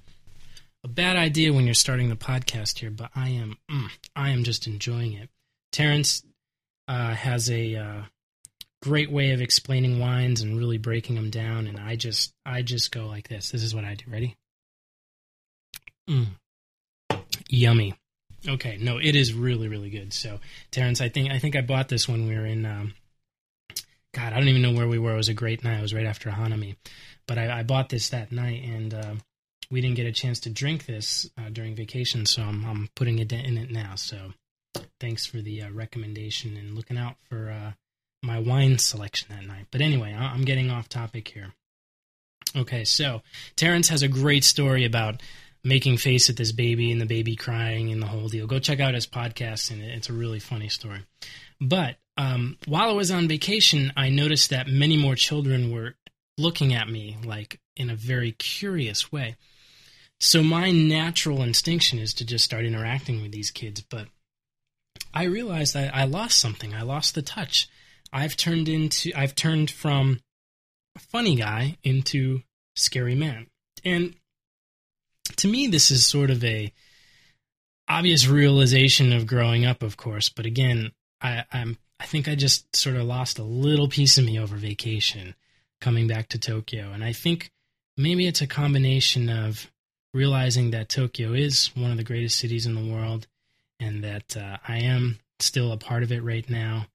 a 0.84 0.88
bad 0.88 1.16
idea 1.16 1.54
when 1.54 1.66
you're 1.66 1.74
starting 1.74 2.10
the 2.10 2.16
podcast 2.16 2.80
here, 2.80 2.90
but 2.90 3.12
I 3.16 3.30
am 3.30 3.58
mm, 3.70 3.90
I 4.16 4.30
am 4.32 4.44
just 4.44 4.68
enjoying 4.68 5.14
it. 5.14 5.30
Terrence 5.72 6.24
uh, 6.88 7.14
has 7.14 7.50
a 7.50 7.76
uh, 7.76 8.02
great 8.82 9.12
way 9.12 9.32
of 9.32 9.42
explaining 9.42 10.00
wines 10.00 10.42
and 10.42 10.58
really 10.58 10.78
breaking 10.78 11.16
them 11.16 11.30
down, 11.30 11.68
and 11.68 11.80
I 11.80 11.96
just 11.96 12.34
I 12.46 12.62
just 12.62 12.92
go 12.92 13.06
like 13.08 13.28
this. 13.28 13.52
This 13.52 13.64
is 13.64 13.76
what 13.76 13.86
I 13.86 13.96
do. 13.96 14.06
Ready? 14.10 14.36
Mm. 16.10 16.28
Yummy. 17.48 17.96
Okay, 18.48 18.78
no, 18.82 18.98
it 18.98 19.16
is 19.16 19.34
really 19.34 19.68
really 19.68 19.92
good. 19.92 20.14
So, 20.14 20.40
Terrence, 20.72 21.00
I 21.00 21.10
think 21.10 21.32
I 21.32 21.38
think 21.38 21.56
I 21.56 21.62
bought 21.62 21.90
this 21.90 22.10
when 22.10 22.28
we 22.28 22.36
were 22.36 22.46
in 22.46 22.66
um, 22.66 22.94
God, 24.14 24.34
I 24.34 24.38
don't 24.38 24.50
even 24.50 24.62
know 24.62 24.74
where 24.74 24.88
we 24.88 25.00
were. 25.00 25.14
It 25.14 25.18
was 25.18 25.30
a 25.30 25.34
great 25.34 25.64
night. 25.64 25.80
It 25.80 25.82
was 25.82 25.94
right 25.94 26.06
after 26.06 26.30
Hanami. 26.30 26.76
But 27.28 27.38
I, 27.38 27.60
I 27.60 27.64
bought 27.64 27.90
this 27.90 28.10
that 28.10 28.32
night, 28.32 28.64
and 28.64 28.94
uh, 28.94 29.14
we 29.70 29.80
didn't 29.80 29.96
get 29.96 30.06
a 30.06 30.12
chance 30.12 30.42
to 30.42 30.50
drink 30.50 30.86
this 30.86 31.30
uh, 31.38 31.50
during 31.50 31.76
vacation, 31.76 32.26
so 32.26 32.42
I'm, 32.42 32.66
I'm 32.66 32.90
putting 32.96 33.20
it 33.20 33.32
in 33.32 33.58
it 33.58 33.72
now. 33.72 33.96
So 33.96 34.34
thanks 35.00 35.26
for 35.26 35.38
the 35.38 35.64
uh, 35.64 35.72
recommendation 35.72 36.58
and 36.58 36.76
looking 36.76 36.98
out 36.98 37.16
for 37.30 37.50
uh, 37.50 37.72
my 38.22 38.40
wine 38.40 38.78
selection 38.78 39.30
that 39.30 39.46
night. 39.46 39.68
But 39.72 39.82
anyway, 39.82 40.14
I'm 40.14 40.44
getting 40.44 40.70
off 40.70 40.90
topic 40.90 41.28
here. 41.30 41.54
Okay, 42.56 42.84
so 42.84 43.22
Terrence 43.56 43.88
has 43.90 44.04
a 44.04 44.10
great 44.10 44.44
story 44.44 44.84
about 44.84 45.22
making 45.64 45.98
face 45.98 46.30
at 46.30 46.36
this 46.36 46.52
baby 46.52 46.92
and 46.92 47.00
the 47.00 47.06
baby 47.06 47.36
crying 47.36 47.92
and 47.92 48.02
the 48.02 48.08
whole 48.08 48.28
deal. 48.28 48.48
Go 48.48 48.60
check 48.60 48.80
out 48.80 48.94
his 48.94 49.08
podcast, 49.08 49.72
and 49.72 49.82
it's 49.82 50.10
a 50.10 50.14
really 50.14 50.40
funny 50.40 50.68
story. 50.68 51.02
But 51.62 51.96
um, 52.18 52.58
while 52.68 52.90
I 52.90 52.94
was 52.94 53.12
on 53.12 53.28
vacation, 53.28 53.92
I 53.96 54.10
noticed 54.10 54.50
that 54.50 54.68
many 54.68 54.98
more 54.98 55.16
children 55.16 55.72
were 55.72 55.96
looking 56.38 56.74
at 56.74 56.90
me 56.90 57.18
like 57.24 57.60
in 57.76 57.90
a 57.90 57.96
very 57.96 58.32
curious 58.34 59.12
way. 59.12 59.36
So 60.20 60.44
my 60.44 60.72
natural 60.72 61.42
instinction 61.42 62.00
is 62.00 62.14
to 62.16 62.26
just 62.26 62.46
start 62.46 62.66
interacting 62.66 63.22
with 63.22 63.32
these 63.32 63.52
kids, 63.52 63.82
but 63.82 64.08
I 65.14 65.24
realized 65.24 65.74
that 65.74 65.96
I 65.96 66.04
lost 66.04 66.40
something. 66.40 66.74
I 66.74 66.84
lost 66.84 67.16
the 67.16 67.22
touch. 67.22 67.68
I've 68.14 68.38
turned 68.38 68.70
into 68.70 69.12
I've 69.16 69.36
turned 69.36 69.72
from 69.72 70.20
a 70.96 71.00
funny 71.00 71.36
guy 71.36 71.78
into 71.84 72.42
scary 72.76 73.16
man. 73.16 73.48
And 73.84 74.16
to 75.38 75.48
me 75.48 75.68
this 75.68 75.92
is 75.92 76.06
sort 76.06 76.30
of 76.30 76.44
a 76.44 76.72
obvious 77.88 78.28
realization 78.28 79.14
of 79.14 79.28
growing 79.28 79.66
up, 79.66 79.82
of 79.82 79.98
course, 79.98 80.30
but 80.30 80.46
again, 80.46 80.92
I, 81.22 81.44
I'm 81.52 81.78
I 82.02 82.06
think 82.06 82.28
I 82.28 82.34
just 82.34 82.76
sort 82.76 82.96
of 82.96 83.04
lost 83.04 83.38
a 83.38 83.44
little 83.44 83.88
piece 83.88 84.18
of 84.18 84.26
me 84.26 84.40
over 84.40 84.56
vacation 84.56 85.36
coming 85.80 86.08
back 86.08 86.30
to 86.30 86.40
Tokyo. 86.40 86.92
And 86.92 87.04
I 87.04 87.14
think 87.14 87.52
maybe 87.96 88.26
it's 88.26 88.42
a 88.42 88.48
combination 88.48 89.30
of 89.30 89.70
realizing 90.12 90.72
that 90.72 90.90
Tokyo 90.90 91.34
is 91.34 91.70
one 91.76 91.92
of 91.92 91.98
the 91.98 92.04
greatest 92.04 92.40
cities 92.40 92.66
in 92.66 92.74
the 92.74 92.92
world 92.92 93.28
and 93.80 94.04
that 94.04 94.36
uh, 94.36 94.58
I 94.68 94.80
am 94.80 95.20
still 95.40 95.72
a 95.72 95.78
part 95.78 96.02
of 96.02 96.12
it 96.12 96.24
right 96.24 96.50
now. 96.50 96.88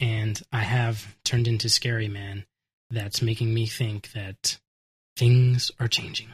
And 0.00 0.40
I 0.50 0.60
have 0.60 1.16
turned 1.22 1.48
into 1.48 1.68
Scary 1.68 2.08
Man 2.08 2.46
that's 2.90 3.20
making 3.20 3.52
me 3.52 3.66
think 3.66 4.12
that 4.12 4.58
things 5.18 5.70
are 5.78 5.88
changing. 5.88 6.28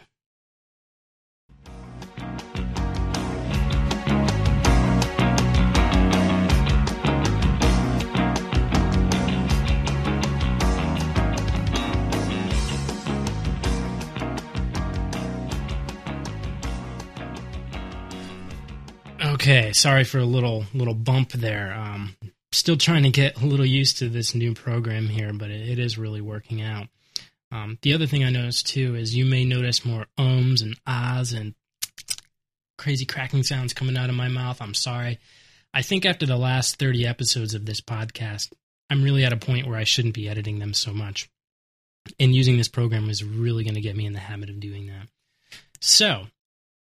Okay, 19.43 19.73
sorry 19.73 20.05
for 20.05 20.19
a 20.19 20.25
little 20.25 20.67
little 20.73 20.95
bump 20.95 21.33
there. 21.33 21.75
Um, 21.75 22.15
still 22.53 22.77
trying 22.77 23.03
to 23.03 23.11
get 23.11 23.43
a 23.43 23.45
little 23.45 23.67
used 23.67 23.99
to 23.99 24.09
this 24.09 24.37
new 24.37 24.55
program 24.55 25.09
here, 25.09 25.33
but 25.33 25.51
it, 25.51 25.69
it 25.69 25.79
is 25.81 25.99
really 25.99 26.21
working 26.21 26.63
out. 26.63 26.87
Um, 27.51 27.77
the 27.83 27.93
other 27.93 28.07
thing 28.07 28.23
I 28.23 28.31
noticed 28.31 28.69
too 28.69 28.95
is 28.95 29.17
you 29.17 29.25
may 29.25 29.45
notice 29.45 29.85
more 29.85 30.07
ums 30.17 30.63
and 30.63 30.79
ahs 30.87 31.33
and 31.33 31.57
crazy 32.79 33.05
cracking 33.05 33.43
sounds 33.43 33.75
coming 33.75 33.97
out 33.97 34.11
of 34.11 34.15
my 34.15 34.29
mouth. 34.29 34.63
I'm 34.63 34.75
sorry. 34.75 35.19
I 35.75 35.83
think 35.83 36.07
after 36.07 36.25
the 36.25 36.37
last 36.37 36.79
30 36.79 37.05
episodes 37.05 37.53
of 37.53 37.67
this 37.67 37.81
podcast, 37.81 38.53
I'm 38.91 39.03
really 39.03 39.25
at 39.25 39.33
a 39.33 39.37
point 39.37 39.67
where 39.67 39.77
I 39.77 39.83
shouldn't 39.83 40.15
be 40.15 40.29
editing 40.29 40.61
them 40.61 40.73
so 40.73 40.93
much. 40.93 41.29
And 42.21 42.33
using 42.33 42.59
this 42.59 42.69
program 42.69 43.11
is 43.11 43.25
really 43.25 43.65
going 43.65 43.75
to 43.75 43.81
get 43.81 43.97
me 43.97 44.07
in 44.07 44.13
the 44.13 44.21
habit 44.21 44.51
of 44.51 44.61
doing 44.61 44.87
that. 44.87 45.09
So, 45.81 46.29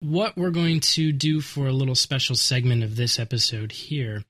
what 0.02 0.36
we're 0.36 0.50
going 0.50 0.80
to 0.80 1.12
do 1.12 1.40
for 1.40 1.68
a 1.68 1.72
little 1.72 1.94
special 1.94 2.34
segment 2.34 2.82
of 2.82 2.96
this 2.96 3.20
episode 3.20 3.70
here 3.70 4.24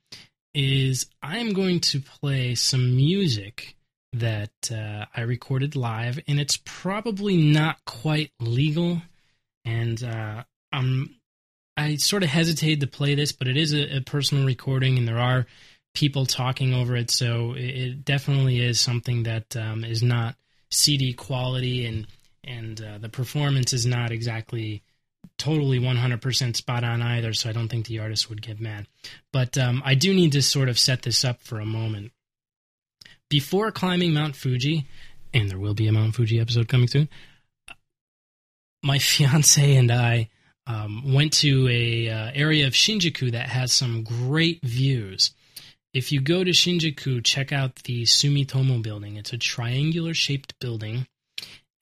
is 0.54 1.06
I'm 1.22 1.54
going 1.54 1.80
to 1.80 2.00
play 2.00 2.54
some 2.54 2.94
music 2.94 3.74
that 4.12 4.50
uh, 4.70 5.06
I 5.16 5.22
recorded 5.22 5.74
live, 5.74 6.20
and 6.28 6.38
it's 6.38 6.58
probably 6.62 7.38
not 7.38 7.82
quite 7.87 8.30
legal. 8.38 9.00
And 9.64 10.02
uh, 10.04 10.44
I'm 10.70 11.16
I 11.78 11.96
sort 11.96 12.22
of 12.22 12.28
hesitated 12.28 12.80
to 12.80 12.87
play 12.87 13.14
this, 13.14 13.32
but 13.32 13.48
it 13.48 13.56
is 13.56 13.72
a, 13.72 13.96
a, 13.96 14.00
personal 14.02 14.44
recording, 14.44 14.98
and 14.98 15.08
there 15.08 15.18
are 15.18 15.46
people 15.94 16.26
talking 16.26 16.74
over 16.74 16.96
it, 16.96 17.11
so 17.11 17.54
it, 17.54 17.62
it 17.62 18.04
definitely 18.04 18.61
is 18.61 18.78
something 18.78 19.22
that 19.22 19.56
um, 19.56 19.85
is 19.85 20.02
not 20.02 20.37
CD 20.70 21.14
quality, 21.14 21.87
and 21.87 22.06
and 22.44 22.82
uh, 22.82 22.98
the 22.98 23.08
performance 23.08 23.72
is 23.72 23.87
not 23.87 24.11
exactly 24.11 24.82
totally 25.38 25.78
100% 25.80 26.56
spot 26.56 26.85
on 26.85 27.02
either, 27.02 27.32
so 27.32 27.48
I 27.48 27.52
don't 27.52 27.68
think 27.68 27.87
the 27.87 27.98
artist 27.98 28.28
would 28.28 28.42
get 28.42 28.61
mad. 28.61 28.87
But 29.32 29.58
um, 29.58 29.82
I 29.85 29.94
do 29.94 30.14
need 30.14 30.32
to 30.32 30.42
sort 30.42 30.68
of 30.68 30.78
set 30.78 31.02
this 31.02 31.24
up 31.24 31.42
for 31.42 31.61
a 31.61 31.66
moment. 31.66 32.12
Before 33.28 33.72
climbing 33.72 34.12
Mount 34.12 34.37
Fuji, 34.37 34.87
and 35.32 35.50
there 35.50 35.58
will 35.58 35.74
be 35.74 35.88
a 35.88 35.92
Mount 35.92 36.14
Fuji 36.14 36.38
episode 36.38 36.68
coming 36.68 36.88
soon, 36.88 37.08
my 38.82 38.98
fiance 39.00 39.76
and 39.76 39.90
I 39.90 40.28
um, 40.66 41.12
went 41.12 41.32
to 41.35 41.68
a 41.68 42.08
uh, 42.08 42.30
area 42.35 42.66
of 42.66 42.72
Shinjuku 42.72 43.32
that 43.32 43.48
has 43.48 43.72
some 43.72 44.04
great 44.04 44.61
views. 44.62 45.32
If 45.92 46.12
you 46.12 46.20
go 46.20 46.42
to 46.42 46.50
Shinjuku, 46.50 47.24
check 47.24 47.52
out 47.52 47.76
the 47.85 48.04
Sumitomo 48.04 48.82
building. 48.82 49.16
It's 49.16 49.32
a 49.32 49.38
triangular 49.38 50.14
shaped 50.14 50.58
building 50.58 51.06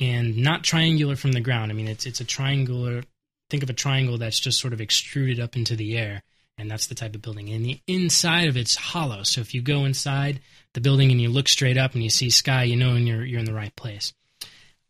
and 0.01 0.39
not 0.39 0.65
triangular 0.65 1.15
from 1.15 1.33
the 1.33 1.41
ground. 1.41 1.71
I 1.71 1.75
mean, 1.75 1.89
it's 1.89 2.07
it's 2.07 2.21
a 2.21 2.25
triangular 2.25 3.05
think 3.51 3.63
of 3.63 3.71
a 3.71 3.75
triangle 3.75 4.17
that's 4.17 4.41
just 4.41 4.61
sort 4.61 4.73
of 4.73 4.81
extruded 4.81 5.41
up 5.41 5.57
into 5.57 5.77
the 5.77 5.99
air, 5.99 6.23
and 6.57 6.71
that's 6.71 6.87
the 6.87 6.95
type 6.95 7.15
of 7.15 7.23
building. 7.23 7.51
And 7.51 7.65
the 7.65 7.81
inside 7.87 8.49
of 8.49 8.57
it's 8.57 8.77
hollow. 8.77 9.25
So 9.25 9.41
if 9.41 9.53
you 9.53 9.61
go 9.61 9.85
inside 9.85 10.41
the 10.73 10.81
building 10.81 11.11
and 11.11 11.21
you 11.21 11.29
look 11.29 11.49
straight 11.49 11.77
up 11.77 11.95
and 11.95 12.03
you 12.03 12.11
see 12.11 12.31
sky, 12.31 12.65
you 12.65 12.77
know 12.77 12.95
you're 12.95 13.25
you're 13.25 13.41
in 13.41 13.47
the 13.47 13.55
right 13.55 13.75
place. 13.75 14.13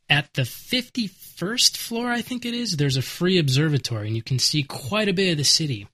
At 0.08 0.34
the 0.34 0.42
51st 0.42 1.76
floor, 1.76 2.10
I 2.10 2.20
think 2.20 2.44
it 2.44 2.52
is, 2.52 2.76
there's 2.76 2.96
a 2.96 3.02
free 3.02 3.38
observatory, 3.38 4.08
and 4.08 4.16
you 4.16 4.22
can 4.22 4.40
see 4.40 4.64
quite 4.64 5.08
a 5.08 5.12
bit 5.12 5.30
of 5.30 5.38
the 5.38 5.44
city 5.44 5.86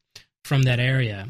from 0.43 0.63
that 0.63 0.81
area. 0.81 1.29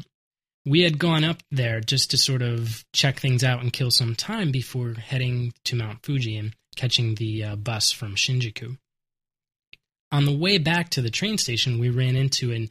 We 0.65 0.81
had 0.81 0.97
gone 0.97 1.25
up 1.25 1.43
there 1.51 1.81
just 1.81 2.11
to 2.11 2.17
sort 2.17 2.41
of 2.41 2.85
check 2.93 3.19
things 3.19 3.43
out 3.43 3.61
and 3.61 3.73
kill 3.73 3.91
some 3.91 4.15
time 4.15 4.51
before 4.51 4.93
heading 4.93 5.53
to 5.65 5.75
Mount 5.75 6.05
Fuji 6.05 6.37
and 6.37 6.53
catching 6.77 7.15
the 7.15 7.43
uh, 7.43 7.55
bus 7.57 7.91
from 7.91 8.15
Shinjuku 8.15 8.77
on 10.11 10.25
the 10.25 10.35
way 10.35 10.57
back 10.57 10.89
to 10.91 11.01
the 11.01 11.09
train 11.09 11.37
station, 11.37 11.79
we 11.79 11.89
ran 11.89 12.15
into 12.15 12.51
an 12.51 12.69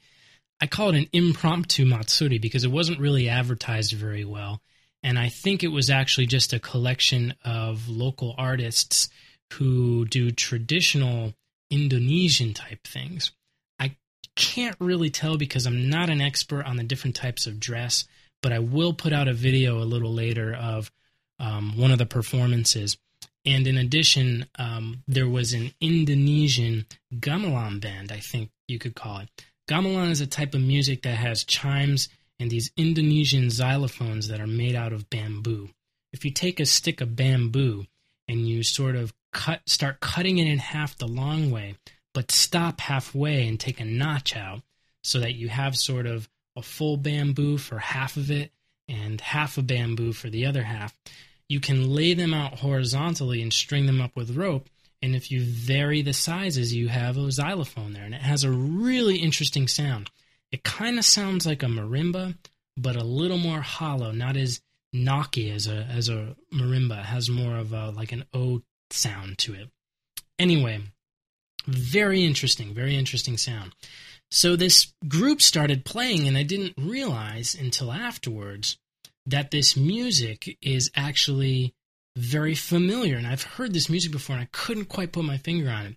I 0.61 0.67
call 0.67 0.89
it 0.89 0.97
an 0.97 1.09
impromptu 1.13 1.85
Matsuri 1.85 2.39
because 2.39 2.65
it 2.65 2.71
wasn't 2.71 2.99
really 2.99 3.29
advertised 3.29 3.93
very 3.93 4.25
well. 4.25 4.63
And 5.03 5.19
I 5.19 5.29
think 5.29 5.63
it 5.63 5.69
was 5.69 5.91
actually 5.91 6.27
just 6.27 6.53
a 6.53 6.59
collection 6.59 7.35
of 7.45 7.89
local 7.89 8.35
artists 8.39 9.09
who 9.53 10.07
do 10.07 10.31
traditional 10.31 11.35
Indonesian 11.71 12.55
type 12.55 12.87
things. 12.87 13.33
I 13.79 13.97
can't 14.35 14.77
really 14.81 15.11
tell 15.11 15.37
because 15.37 15.67
I'm 15.67 15.91
not 15.91 16.11
an 16.11 16.21
expert 16.21 16.65
on 16.65 16.77
the 16.77 16.85
different 16.85 17.17
types 17.17 17.47
of 17.47 17.61
dress, 17.61 18.07
but 18.43 18.53
I 18.53 18.59
will 18.59 18.95
put 18.95 19.13
out 19.13 19.29
a 19.29 19.35
video 19.35 19.79
a 19.79 19.85
little 19.85 20.13
later 20.13 20.55
of 20.55 20.91
um, 21.39 21.77
one 21.77 21.91
of 21.91 21.99
the 21.99 22.07
performances. 22.07 22.97
And 23.47 23.67
in 23.69 23.79
addition, 23.79 24.47
um, 24.59 25.05
there 25.07 25.29
was 25.29 25.53
an 25.53 25.73
Indonesian 25.81 26.87
gamelan 27.15 27.81
band, 27.81 28.11
I 28.11 28.19
think 28.19 28.51
you 28.67 28.81
could 28.81 28.97
call 28.97 29.21
it. 29.21 29.29
Gamelan 29.69 30.11
is 30.11 30.21
a 30.21 30.27
type 30.27 30.55
of 30.55 30.61
music 30.61 31.03
that 31.03 31.17
has 31.17 31.45
chimes 31.45 32.09
and 32.39 32.51
these 32.51 32.71
Indonesian 32.77 33.45
xylophones 33.47 34.29
that 34.29 34.41
are 34.41 34.47
made 34.47 34.75
out 34.75 34.93
of 34.93 35.09
bamboo. 35.09 35.71
If 36.13 36.25
you 36.25 36.33
take 36.33 36.61
a 36.61 36.67
stick 36.67 37.01
of 37.01 37.17
bamboo 37.17 37.87
and 38.29 38.49
you 38.49 38.63
sort 38.63 38.97
of 38.97 39.15
cut, 39.33 39.61
start 39.67 40.01
cutting 40.01 40.39
it 40.39 40.49
in 40.49 40.59
half 40.59 40.99
the 40.99 41.07
long 41.09 41.51
way, 41.51 41.77
but 42.15 42.33
stop 42.33 42.81
halfway 42.81 43.47
and 43.47 43.59
take 43.59 43.81
a 43.81 43.85
notch 43.85 44.37
out 44.37 44.63
so 45.03 45.21
that 45.21 45.35
you 45.35 45.49
have 45.49 45.77
sort 45.77 46.07
of 46.07 46.29
a 46.57 46.63
full 46.63 46.97
bamboo 46.97 47.59
for 47.59 47.79
half 47.79 48.17
of 48.17 48.31
it 48.31 48.51
and 48.89 49.21
half 49.21 49.59
a 49.59 49.63
bamboo 49.63 50.13
for 50.13 50.31
the 50.31 50.47
other 50.47 50.63
half 50.63 50.95
you 51.49 51.61
can 51.61 51.91
lay 51.95 52.15
them 52.15 52.35
out 52.35 52.59
horizontally 52.59 53.43
and 53.43 53.53
string 53.53 53.87
them 53.87 54.01
up 54.01 54.17
with 54.17 54.37
rope. 54.37 54.69
And 55.03 55.15
if 55.15 55.31
you 55.31 55.45
vary 55.45 56.03
the 56.03 56.13
sizes, 56.13 56.75
you 56.75 56.89
have 56.89 57.17
a 57.17 57.31
xylophone 57.31 57.93
there. 57.93 58.05
And 58.05 58.15
it 58.15 58.23
has 58.23 58.45
a 58.45 58.51
really 58.51 59.17
interesting 59.17 59.69
sound. 59.69 60.11
It 60.51 60.65
kind 60.65 60.99
of 60.99 61.05
sounds 61.05 61.47
like 61.47 61.63
a 61.63 61.67
marimba, 61.67 62.37
but 62.77 62.97
a 62.97 63.05
little 63.05 63.39
more 63.39 63.61
hollow, 63.61 64.11
not 64.13 64.37
as 64.37 64.61
knocky 64.95 65.55
as 65.55 65.67
a 65.67 65.87
as 65.91 66.09
a 66.09 66.37
marimba. 66.53 67.01
It 67.01 67.07
has 67.07 67.29
more 67.29 67.57
of 67.57 67.73
a 67.73 67.91
like 67.91 68.13
an 68.13 68.25
O 68.33 68.63
sound 68.91 69.39
to 69.39 69.55
it. 69.55 69.69
Anyway, 70.39 70.81
very 71.67 72.25
interesting, 72.25 72.75
very 72.75 72.97
interesting 72.97 73.37
sound. 73.37 73.75
So 74.31 74.57
this 74.57 74.93
group 75.07 75.41
started 75.41 75.85
playing, 75.85 76.27
and 76.27 76.37
I 76.37 76.43
didn't 76.43 76.75
realize 76.77 77.55
until 77.55 77.93
afterwards 77.93 78.77
that 79.27 79.51
this 79.51 79.77
music 79.77 80.57
is 80.63 80.91
actually 80.95 81.75
very 82.17 82.55
familiar. 82.55 83.17
And 83.17 83.27
I've 83.27 83.43
heard 83.43 83.73
this 83.73 83.91
music 83.91 84.13
before 84.13 84.37
and 84.37 84.43
I 84.43 84.49
couldn't 84.53 84.87
quite 84.87 85.13
put 85.13 85.25
my 85.25 85.39
finger 85.39 85.71
on 85.71 85.87
it. 85.87 85.97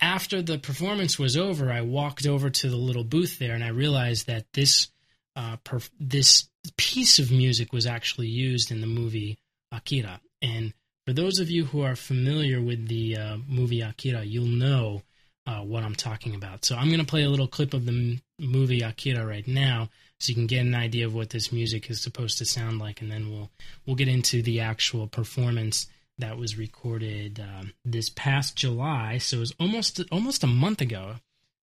After 0.00 0.42
the 0.42 0.58
performance 0.58 1.18
was 1.18 1.36
over, 1.36 1.72
I 1.72 1.80
walked 1.80 2.26
over 2.26 2.50
to 2.50 2.68
the 2.68 2.76
little 2.76 3.04
booth 3.04 3.38
there 3.38 3.54
and 3.54 3.64
I 3.64 3.68
realized 3.68 4.26
that 4.26 4.44
this 4.52 4.88
uh, 5.34 5.56
perf- 5.64 5.90
this 6.00 6.48
piece 6.76 7.18
of 7.18 7.30
music 7.30 7.72
was 7.72 7.86
actually 7.86 8.28
used 8.28 8.70
in 8.70 8.80
the 8.80 8.86
movie 8.86 9.38
Akira. 9.72 10.20
And 10.42 10.72
for 11.06 11.12
those 11.12 11.38
of 11.38 11.50
you 11.50 11.64
who 11.66 11.82
are 11.82 11.96
familiar 11.96 12.60
with 12.60 12.88
the 12.88 13.16
uh, 13.16 13.36
movie 13.48 13.80
Akira, 13.80 14.24
you'll 14.24 14.46
know 14.46 15.02
uh, 15.46 15.60
what 15.60 15.84
I'm 15.84 15.94
talking 15.94 16.34
about. 16.34 16.64
So 16.64 16.76
I'm 16.76 16.88
going 16.88 17.00
to 17.00 17.06
play 17.06 17.22
a 17.22 17.30
little 17.30 17.46
clip 17.46 17.74
of 17.74 17.86
the 17.86 17.92
m- 17.92 18.20
movie 18.38 18.82
Akira 18.82 19.24
right 19.24 19.46
now, 19.46 19.88
so 20.18 20.30
you 20.30 20.34
can 20.34 20.46
get 20.46 20.60
an 20.60 20.74
idea 20.74 21.06
of 21.06 21.14
what 21.14 21.30
this 21.30 21.52
music 21.52 21.90
is 21.90 22.00
supposed 22.00 22.38
to 22.38 22.44
sound 22.44 22.78
like, 22.78 23.00
and 23.02 23.10
then 23.10 23.30
we'll 23.30 23.50
we'll 23.84 23.96
get 23.96 24.08
into 24.08 24.42
the 24.42 24.60
actual 24.60 25.06
performance 25.06 25.86
that 26.18 26.38
was 26.38 26.56
recorded 26.56 27.40
um, 27.40 27.72
this 27.84 28.08
past 28.08 28.56
July. 28.56 29.18
So 29.18 29.38
it 29.38 29.40
was 29.40 29.54
almost 29.60 30.00
almost 30.10 30.42
a 30.42 30.48
month 30.48 30.80
ago. 30.80 31.16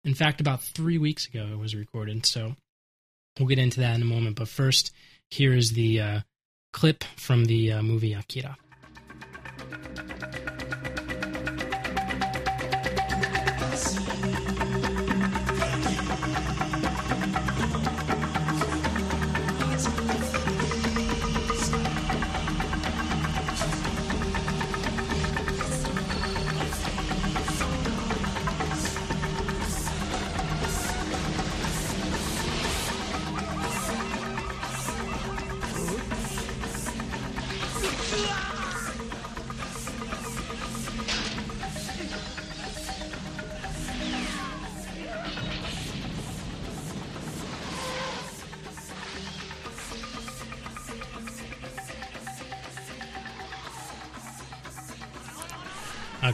In 0.03 0.13
fact, 0.13 0.41
about 0.41 0.61
three 0.61 0.97
weeks 0.97 1.27
ago, 1.27 1.47
it 1.53 1.57
was 1.57 1.75
recorded. 1.75 2.25
So 2.25 2.55
we'll 3.39 3.47
get 3.47 3.59
into 3.59 3.79
that 3.79 3.95
in 3.95 4.01
a 4.01 4.05
moment. 4.05 4.35
But 4.35 4.49
first, 4.49 4.91
here 5.29 5.53
is 5.53 5.71
the 5.71 6.01
uh, 6.01 6.19
clip 6.73 7.05
from 7.15 7.45
the 7.45 7.71
uh, 7.71 7.81
movie 7.81 8.13
Akira. 8.13 8.57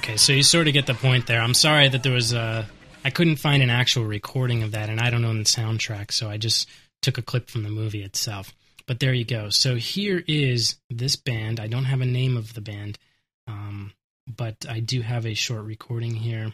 Okay, 0.09 0.17
so 0.17 0.33
you 0.33 0.41
sort 0.41 0.67
of 0.67 0.73
get 0.73 0.87
the 0.87 0.95
point 0.95 1.27
there. 1.27 1.39
I'm 1.39 1.53
sorry 1.53 1.87
that 1.87 2.01
there 2.01 2.13
was 2.13 2.33
a. 2.33 2.67
I 3.05 3.11
couldn't 3.11 3.35
find 3.35 3.61
an 3.61 3.69
actual 3.69 4.05
recording 4.05 4.63
of 4.63 4.71
that, 4.71 4.89
and 4.89 4.99
I 4.99 5.11
don't 5.11 5.23
own 5.23 5.37
the 5.37 5.43
soundtrack, 5.43 6.11
so 6.11 6.27
I 6.27 6.37
just 6.37 6.67
took 7.03 7.19
a 7.19 7.21
clip 7.21 7.47
from 7.47 7.61
the 7.61 7.69
movie 7.69 8.01
itself. 8.01 8.51
But 8.87 8.99
there 8.99 9.13
you 9.13 9.23
go. 9.23 9.51
So 9.51 9.75
here 9.75 10.23
is 10.27 10.77
this 10.89 11.15
band. 11.15 11.59
I 11.59 11.67
don't 11.67 11.85
have 11.85 12.01
a 12.01 12.07
name 12.07 12.37
of 12.37 12.55
the 12.55 12.61
band, 12.61 12.97
um, 13.45 13.93
but 14.25 14.55
I 14.67 14.79
do 14.79 15.01
have 15.01 15.27
a 15.27 15.35
short 15.35 15.63
recording 15.63 16.15
here. 16.15 16.53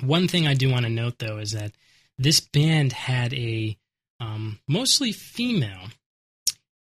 One 0.00 0.26
thing 0.26 0.46
I 0.46 0.54
do 0.54 0.70
want 0.70 0.86
to 0.86 0.90
note, 0.90 1.18
though, 1.18 1.36
is 1.36 1.52
that 1.52 1.72
this 2.16 2.40
band 2.40 2.94
had 2.94 3.34
a 3.34 3.76
um, 4.18 4.60
mostly 4.66 5.12
female 5.12 5.88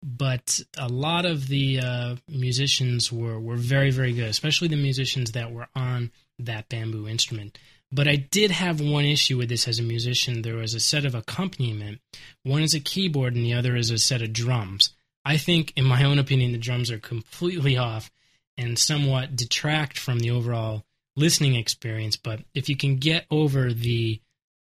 but 0.06 0.60
a 0.78 0.88
lot 0.88 1.26
of 1.26 1.48
the 1.48 1.80
uh, 1.80 2.16
musicians 2.28 3.10
were, 3.10 3.40
were 3.40 3.56
very, 3.56 3.90
very 3.90 4.12
good, 4.12 4.28
especially 4.28 4.68
the 4.68 4.76
musicians 4.76 5.32
that 5.32 5.50
were 5.50 5.66
on 5.74 6.12
that 6.38 6.68
bamboo 6.68 7.08
instrument. 7.08 7.58
But 7.90 8.06
I 8.06 8.14
did 8.14 8.52
have 8.52 8.80
one 8.80 9.04
issue 9.04 9.36
with 9.36 9.48
this 9.48 9.66
as 9.66 9.80
a 9.80 9.82
musician. 9.82 10.42
There 10.42 10.56
was 10.56 10.74
a 10.74 10.80
set 10.80 11.04
of 11.04 11.16
accompaniment. 11.16 12.00
One 12.44 12.62
is 12.62 12.72
a 12.72 12.80
keyboard, 12.80 13.34
and 13.34 13.44
the 13.44 13.54
other 13.54 13.74
is 13.74 13.90
a 13.90 13.98
set 13.98 14.22
of 14.22 14.32
drums. 14.32 14.90
I 15.24 15.38
think, 15.38 15.72
in 15.76 15.84
my 15.84 16.04
own 16.04 16.20
opinion, 16.20 16.52
the 16.52 16.58
drums 16.58 16.92
are 16.92 17.00
completely 17.00 17.76
off 17.76 18.10
and 18.56 18.78
somewhat 18.78 19.34
detract 19.34 19.98
from 19.98 20.20
the 20.20 20.30
overall 20.30 20.84
listening 21.16 21.56
experience. 21.56 22.16
But 22.16 22.40
if 22.54 22.68
you 22.68 22.76
can 22.76 22.96
get 22.96 23.26
over 23.30 23.72
the 23.72 24.20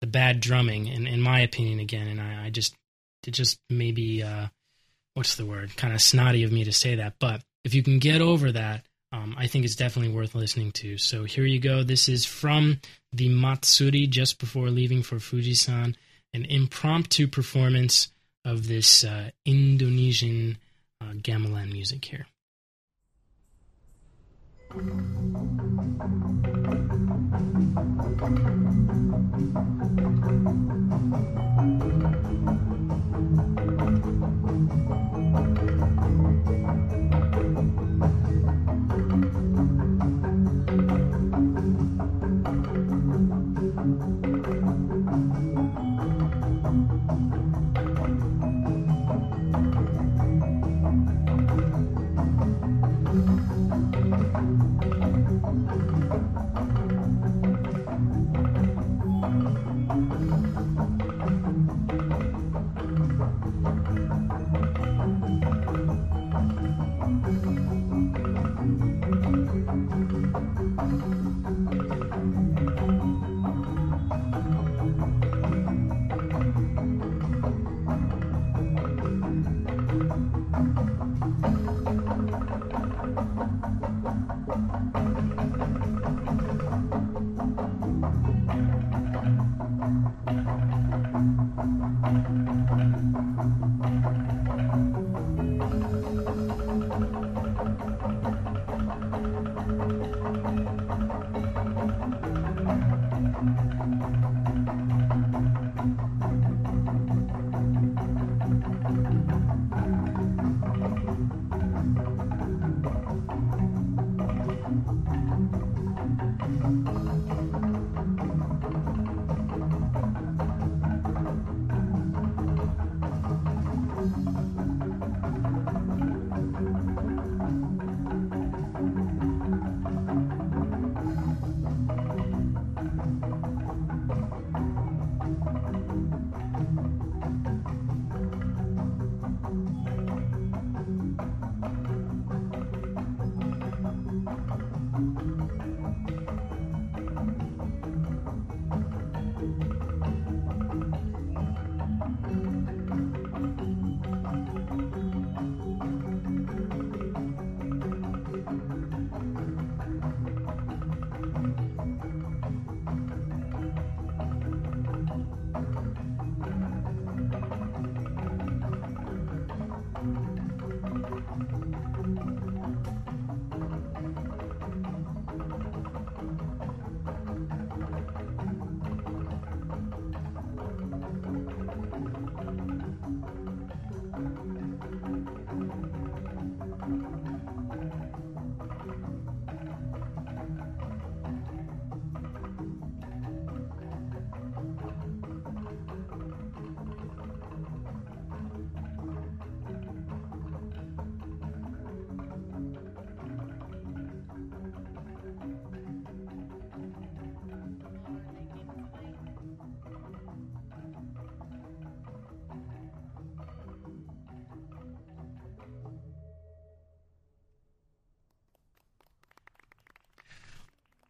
the 0.01 0.07
bad 0.07 0.39
drumming, 0.39 0.87
and 0.87 1.07
in 1.07 1.21
my 1.21 1.41
opinion, 1.41 1.79
again, 1.79 2.07
and 2.07 2.21
I, 2.21 2.45
I 2.45 2.49
just 2.51 2.73
it 3.27 3.31
just 3.31 3.59
maybe 3.69 4.23
uh, 4.23 4.47
what's 5.15 5.35
the 5.35 5.45
word? 5.45 5.75
Kind 5.75 5.93
of 5.93 6.01
snotty 6.01 6.43
of 6.43 6.51
me 6.51 6.63
to 6.65 6.71
say 6.71 6.95
that, 6.95 7.15
but 7.19 7.41
if 7.63 7.73
you 7.73 7.81
can 7.81 7.97
get 7.97 8.21
over 8.21 8.51
that, 8.51 8.85
um, 9.11 9.35
I 9.37 9.47
think 9.47 9.65
it's 9.65 9.75
definitely 9.75 10.13
worth 10.13 10.35
listening 10.35 10.71
to. 10.73 10.97
So 10.97 11.23
here 11.23 11.45
you 11.45 11.59
go. 11.59 11.83
This 11.83 12.07
is 12.07 12.25
from 12.25 12.79
the 13.11 13.29
Matsuri 13.29 14.07
just 14.07 14.39
before 14.39 14.69
leaving 14.69 15.03
for 15.03 15.15
Fujisan, 15.15 15.95
an 16.33 16.45
impromptu 16.45 17.27
performance 17.27 18.09
of 18.43 18.67
this 18.67 19.03
uh, 19.03 19.31
Indonesian 19.45 20.57
uh, 21.01 21.13
gamelan 21.13 21.71
music 21.71 22.05
here. 22.05 22.25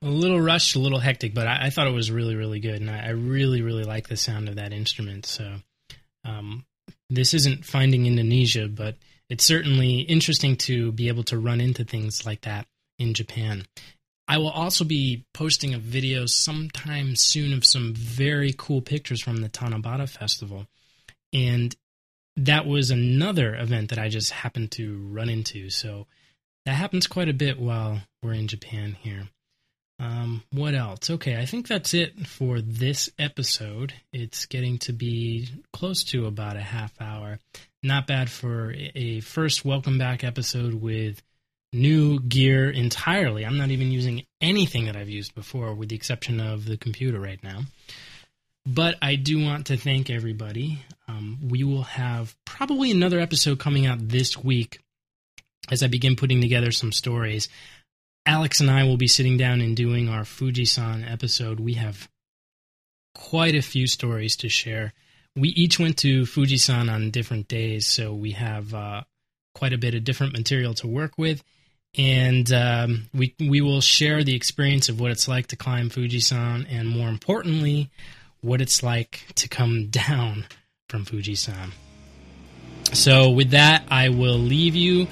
A 0.05 0.09
little 0.09 0.39
rushed, 0.39 0.75
a 0.75 0.79
little 0.79 0.99
hectic, 0.99 1.33
but 1.33 1.47
I, 1.47 1.65
I 1.65 1.69
thought 1.71 1.87
it 1.87 1.93
was 1.93 2.11
really, 2.11 2.35
really 2.35 2.59
good, 2.59 2.79
and 2.79 2.89
I, 2.89 3.07
I, 3.07 3.09
really, 3.09 3.61
really 3.61 3.83
like 3.83 4.07
the 4.07 4.15
sound 4.15 4.47
of 4.47 4.55
that 4.55 4.71
instrument. 4.71 5.25
So, 5.25 5.55
um, 6.23 6.65
this 7.09 7.33
isn't 7.33 7.65
finding 7.65 8.05
Indonesia, 8.05 8.67
but 8.67 8.97
it's 9.29 9.43
certainly 9.43 10.01
interesting 10.01 10.55
to 10.57 10.91
be 10.91 11.07
able 11.07 11.23
to 11.23 11.39
run 11.39 11.59
into 11.59 11.83
things 11.83 12.25
like 12.25 12.41
that 12.41 12.67
in 12.99 13.13
Japan. 13.15 13.65
I 14.27 14.37
will 14.37 14.49
also 14.49 14.83
be 14.83 15.25
posting 15.33 15.73
a 15.73 15.79
video 15.79 16.25
sometime 16.25 17.15
soon 17.15 17.53
of 17.53 17.65
some 17.65 17.93
very 17.93 18.53
cool 18.57 18.81
pictures 18.81 19.21
from 19.21 19.37
the 19.41 19.49
Tanabata 19.49 20.09
Festival. 20.09 20.67
And 21.33 21.75
that 22.35 22.65
was 22.65 22.89
another 22.89 23.55
event 23.55 23.89
that 23.89 23.99
I 23.99 24.09
just 24.09 24.31
happened 24.31 24.71
to 24.73 25.07
run 25.11 25.29
into. 25.29 25.69
So 25.69 26.07
that 26.65 26.73
happens 26.73 27.07
quite 27.07 27.29
a 27.29 27.33
bit 27.33 27.59
while 27.59 28.01
we're 28.23 28.33
in 28.33 28.47
Japan 28.47 28.97
here. 28.99 29.29
Um, 29.97 30.43
what 30.51 30.75
else? 30.75 31.09
Okay, 31.09 31.37
I 31.37 31.45
think 31.45 31.67
that's 31.67 31.93
it 31.93 32.27
for 32.27 32.59
this 32.59 33.09
episode. 33.17 33.93
It's 34.11 34.45
getting 34.45 34.77
to 34.79 34.93
be 34.93 35.49
close 35.71 36.03
to 36.05 36.25
about 36.25 36.57
a 36.57 36.61
half 36.61 36.93
hour. 36.99 37.39
Not 37.81 38.07
bad 38.07 38.29
for 38.29 38.73
a 38.73 39.21
first 39.21 39.63
welcome 39.63 39.97
back 39.97 40.23
episode 40.23 40.73
with 40.73 41.21
new 41.71 42.19
gear 42.19 42.69
entirely. 42.69 43.45
I'm 43.45 43.57
not 43.57 43.71
even 43.71 43.91
using 43.91 44.25
anything 44.41 44.85
that 44.85 44.95
I've 44.95 45.09
used 45.09 45.35
before, 45.35 45.73
with 45.73 45.89
the 45.89 45.95
exception 45.95 46.39
of 46.39 46.65
the 46.65 46.77
computer 46.77 47.19
right 47.19 47.41
now. 47.43 47.61
But 48.65 48.95
I 49.01 49.15
do 49.15 49.43
want 49.43 49.67
to 49.67 49.77
thank 49.77 50.09
everybody. 50.09 50.79
Um, 51.07 51.37
we 51.47 51.63
will 51.63 51.83
have 51.83 52.35
probably 52.45 52.91
another 52.91 53.19
episode 53.19 53.59
coming 53.59 53.85
out 53.85 53.99
this 54.09 54.37
week 54.37 54.79
as 55.69 55.83
I 55.83 55.87
begin 55.87 56.15
putting 56.15 56.41
together 56.41 56.71
some 56.71 56.91
stories. 56.91 57.49
Alex 58.25 58.59
and 58.59 58.71
I 58.71 58.83
will 58.83 58.97
be 58.97 59.07
sitting 59.07 59.37
down 59.37 59.61
and 59.61 59.75
doing 59.75 60.09
our 60.09 60.23
Fujisan 60.23 61.09
episode. 61.09 61.59
We 61.59 61.73
have 61.73 62.09
quite 63.13 63.55
a 63.55 63.61
few 63.61 63.87
stories 63.87 64.35
to 64.37 64.49
share. 64.49 64.93
We 65.35 65.49
each 65.49 65.79
went 65.79 65.97
to 65.99 66.23
Fujisan 66.23 66.91
on 66.91 67.11
different 67.11 67.47
days, 67.47 67.85
so 67.85 68.13
we 68.13 68.31
have 68.31 68.73
uh, 68.73 69.03
quite 69.53 69.73
a 69.73 69.77
bit 69.77 69.93
of 69.93 70.03
different 70.03 70.33
material 70.33 70.73
to 70.75 70.87
work 70.87 71.13
with. 71.17 71.43
And 71.97 72.51
um, 72.51 73.09
we 73.13 73.35
we 73.39 73.61
will 73.61 73.79
share 73.79 74.23
the 74.23 74.35
experience 74.35 74.89
of 74.89 74.99
what 74.99 75.11
it's 75.11 75.27
like 75.27 75.47
to 75.47 75.55
climb 75.55 75.89
Fujisan, 75.89 76.65
and 76.69 76.89
more 76.89 77.07
importantly, 77.07 77.89
what 78.41 78.59
it's 78.59 78.83
like 78.83 79.21
to 79.35 79.47
come 79.47 79.87
down 79.89 80.45
from 80.89 81.05
Fujisan. 81.05 81.71
So, 82.93 83.29
with 83.31 83.51
that, 83.51 83.85
I 83.89 84.09
will 84.09 84.37
leave 84.37 84.75
you. 84.75 85.07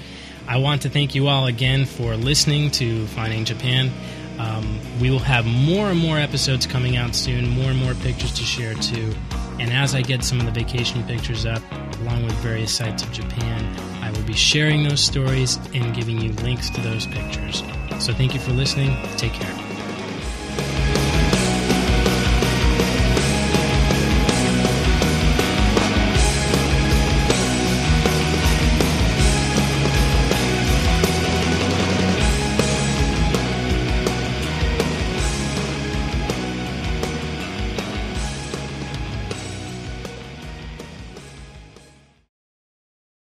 I 0.46 0.58
want 0.58 0.82
to 0.82 0.90
thank 0.90 1.14
you 1.14 1.28
all 1.28 1.46
again 1.46 1.86
for 1.86 2.16
listening 2.16 2.70
to 2.72 3.06
Finding 3.08 3.44
Japan. 3.44 3.90
Um, 4.38 4.78
we 5.00 5.10
will 5.10 5.18
have 5.20 5.46
more 5.46 5.90
and 5.90 5.98
more 5.98 6.18
episodes 6.18 6.66
coming 6.66 6.96
out 6.96 7.14
soon, 7.14 7.48
more 7.48 7.70
and 7.70 7.78
more 7.78 7.94
pictures 7.94 8.32
to 8.34 8.42
share 8.42 8.74
too. 8.74 9.14
And 9.58 9.72
as 9.72 9.94
I 9.94 10.02
get 10.02 10.24
some 10.24 10.40
of 10.40 10.46
the 10.46 10.52
vacation 10.52 11.02
pictures 11.04 11.46
up, 11.46 11.62
along 12.00 12.24
with 12.24 12.34
various 12.34 12.74
sites 12.74 13.02
of 13.02 13.12
Japan, 13.12 13.64
I 14.02 14.10
will 14.10 14.24
be 14.24 14.34
sharing 14.34 14.82
those 14.82 15.00
stories 15.00 15.56
and 15.72 15.94
giving 15.94 16.20
you 16.20 16.32
links 16.32 16.68
to 16.70 16.80
those 16.80 17.06
pictures. 17.06 17.62
So 17.98 18.12
thank 18.12 18.34
you 18.34 18.40
for 18.40 18.52
listening. 18.52 18.96
Take 19.16 19.32
care. 19.32 19.63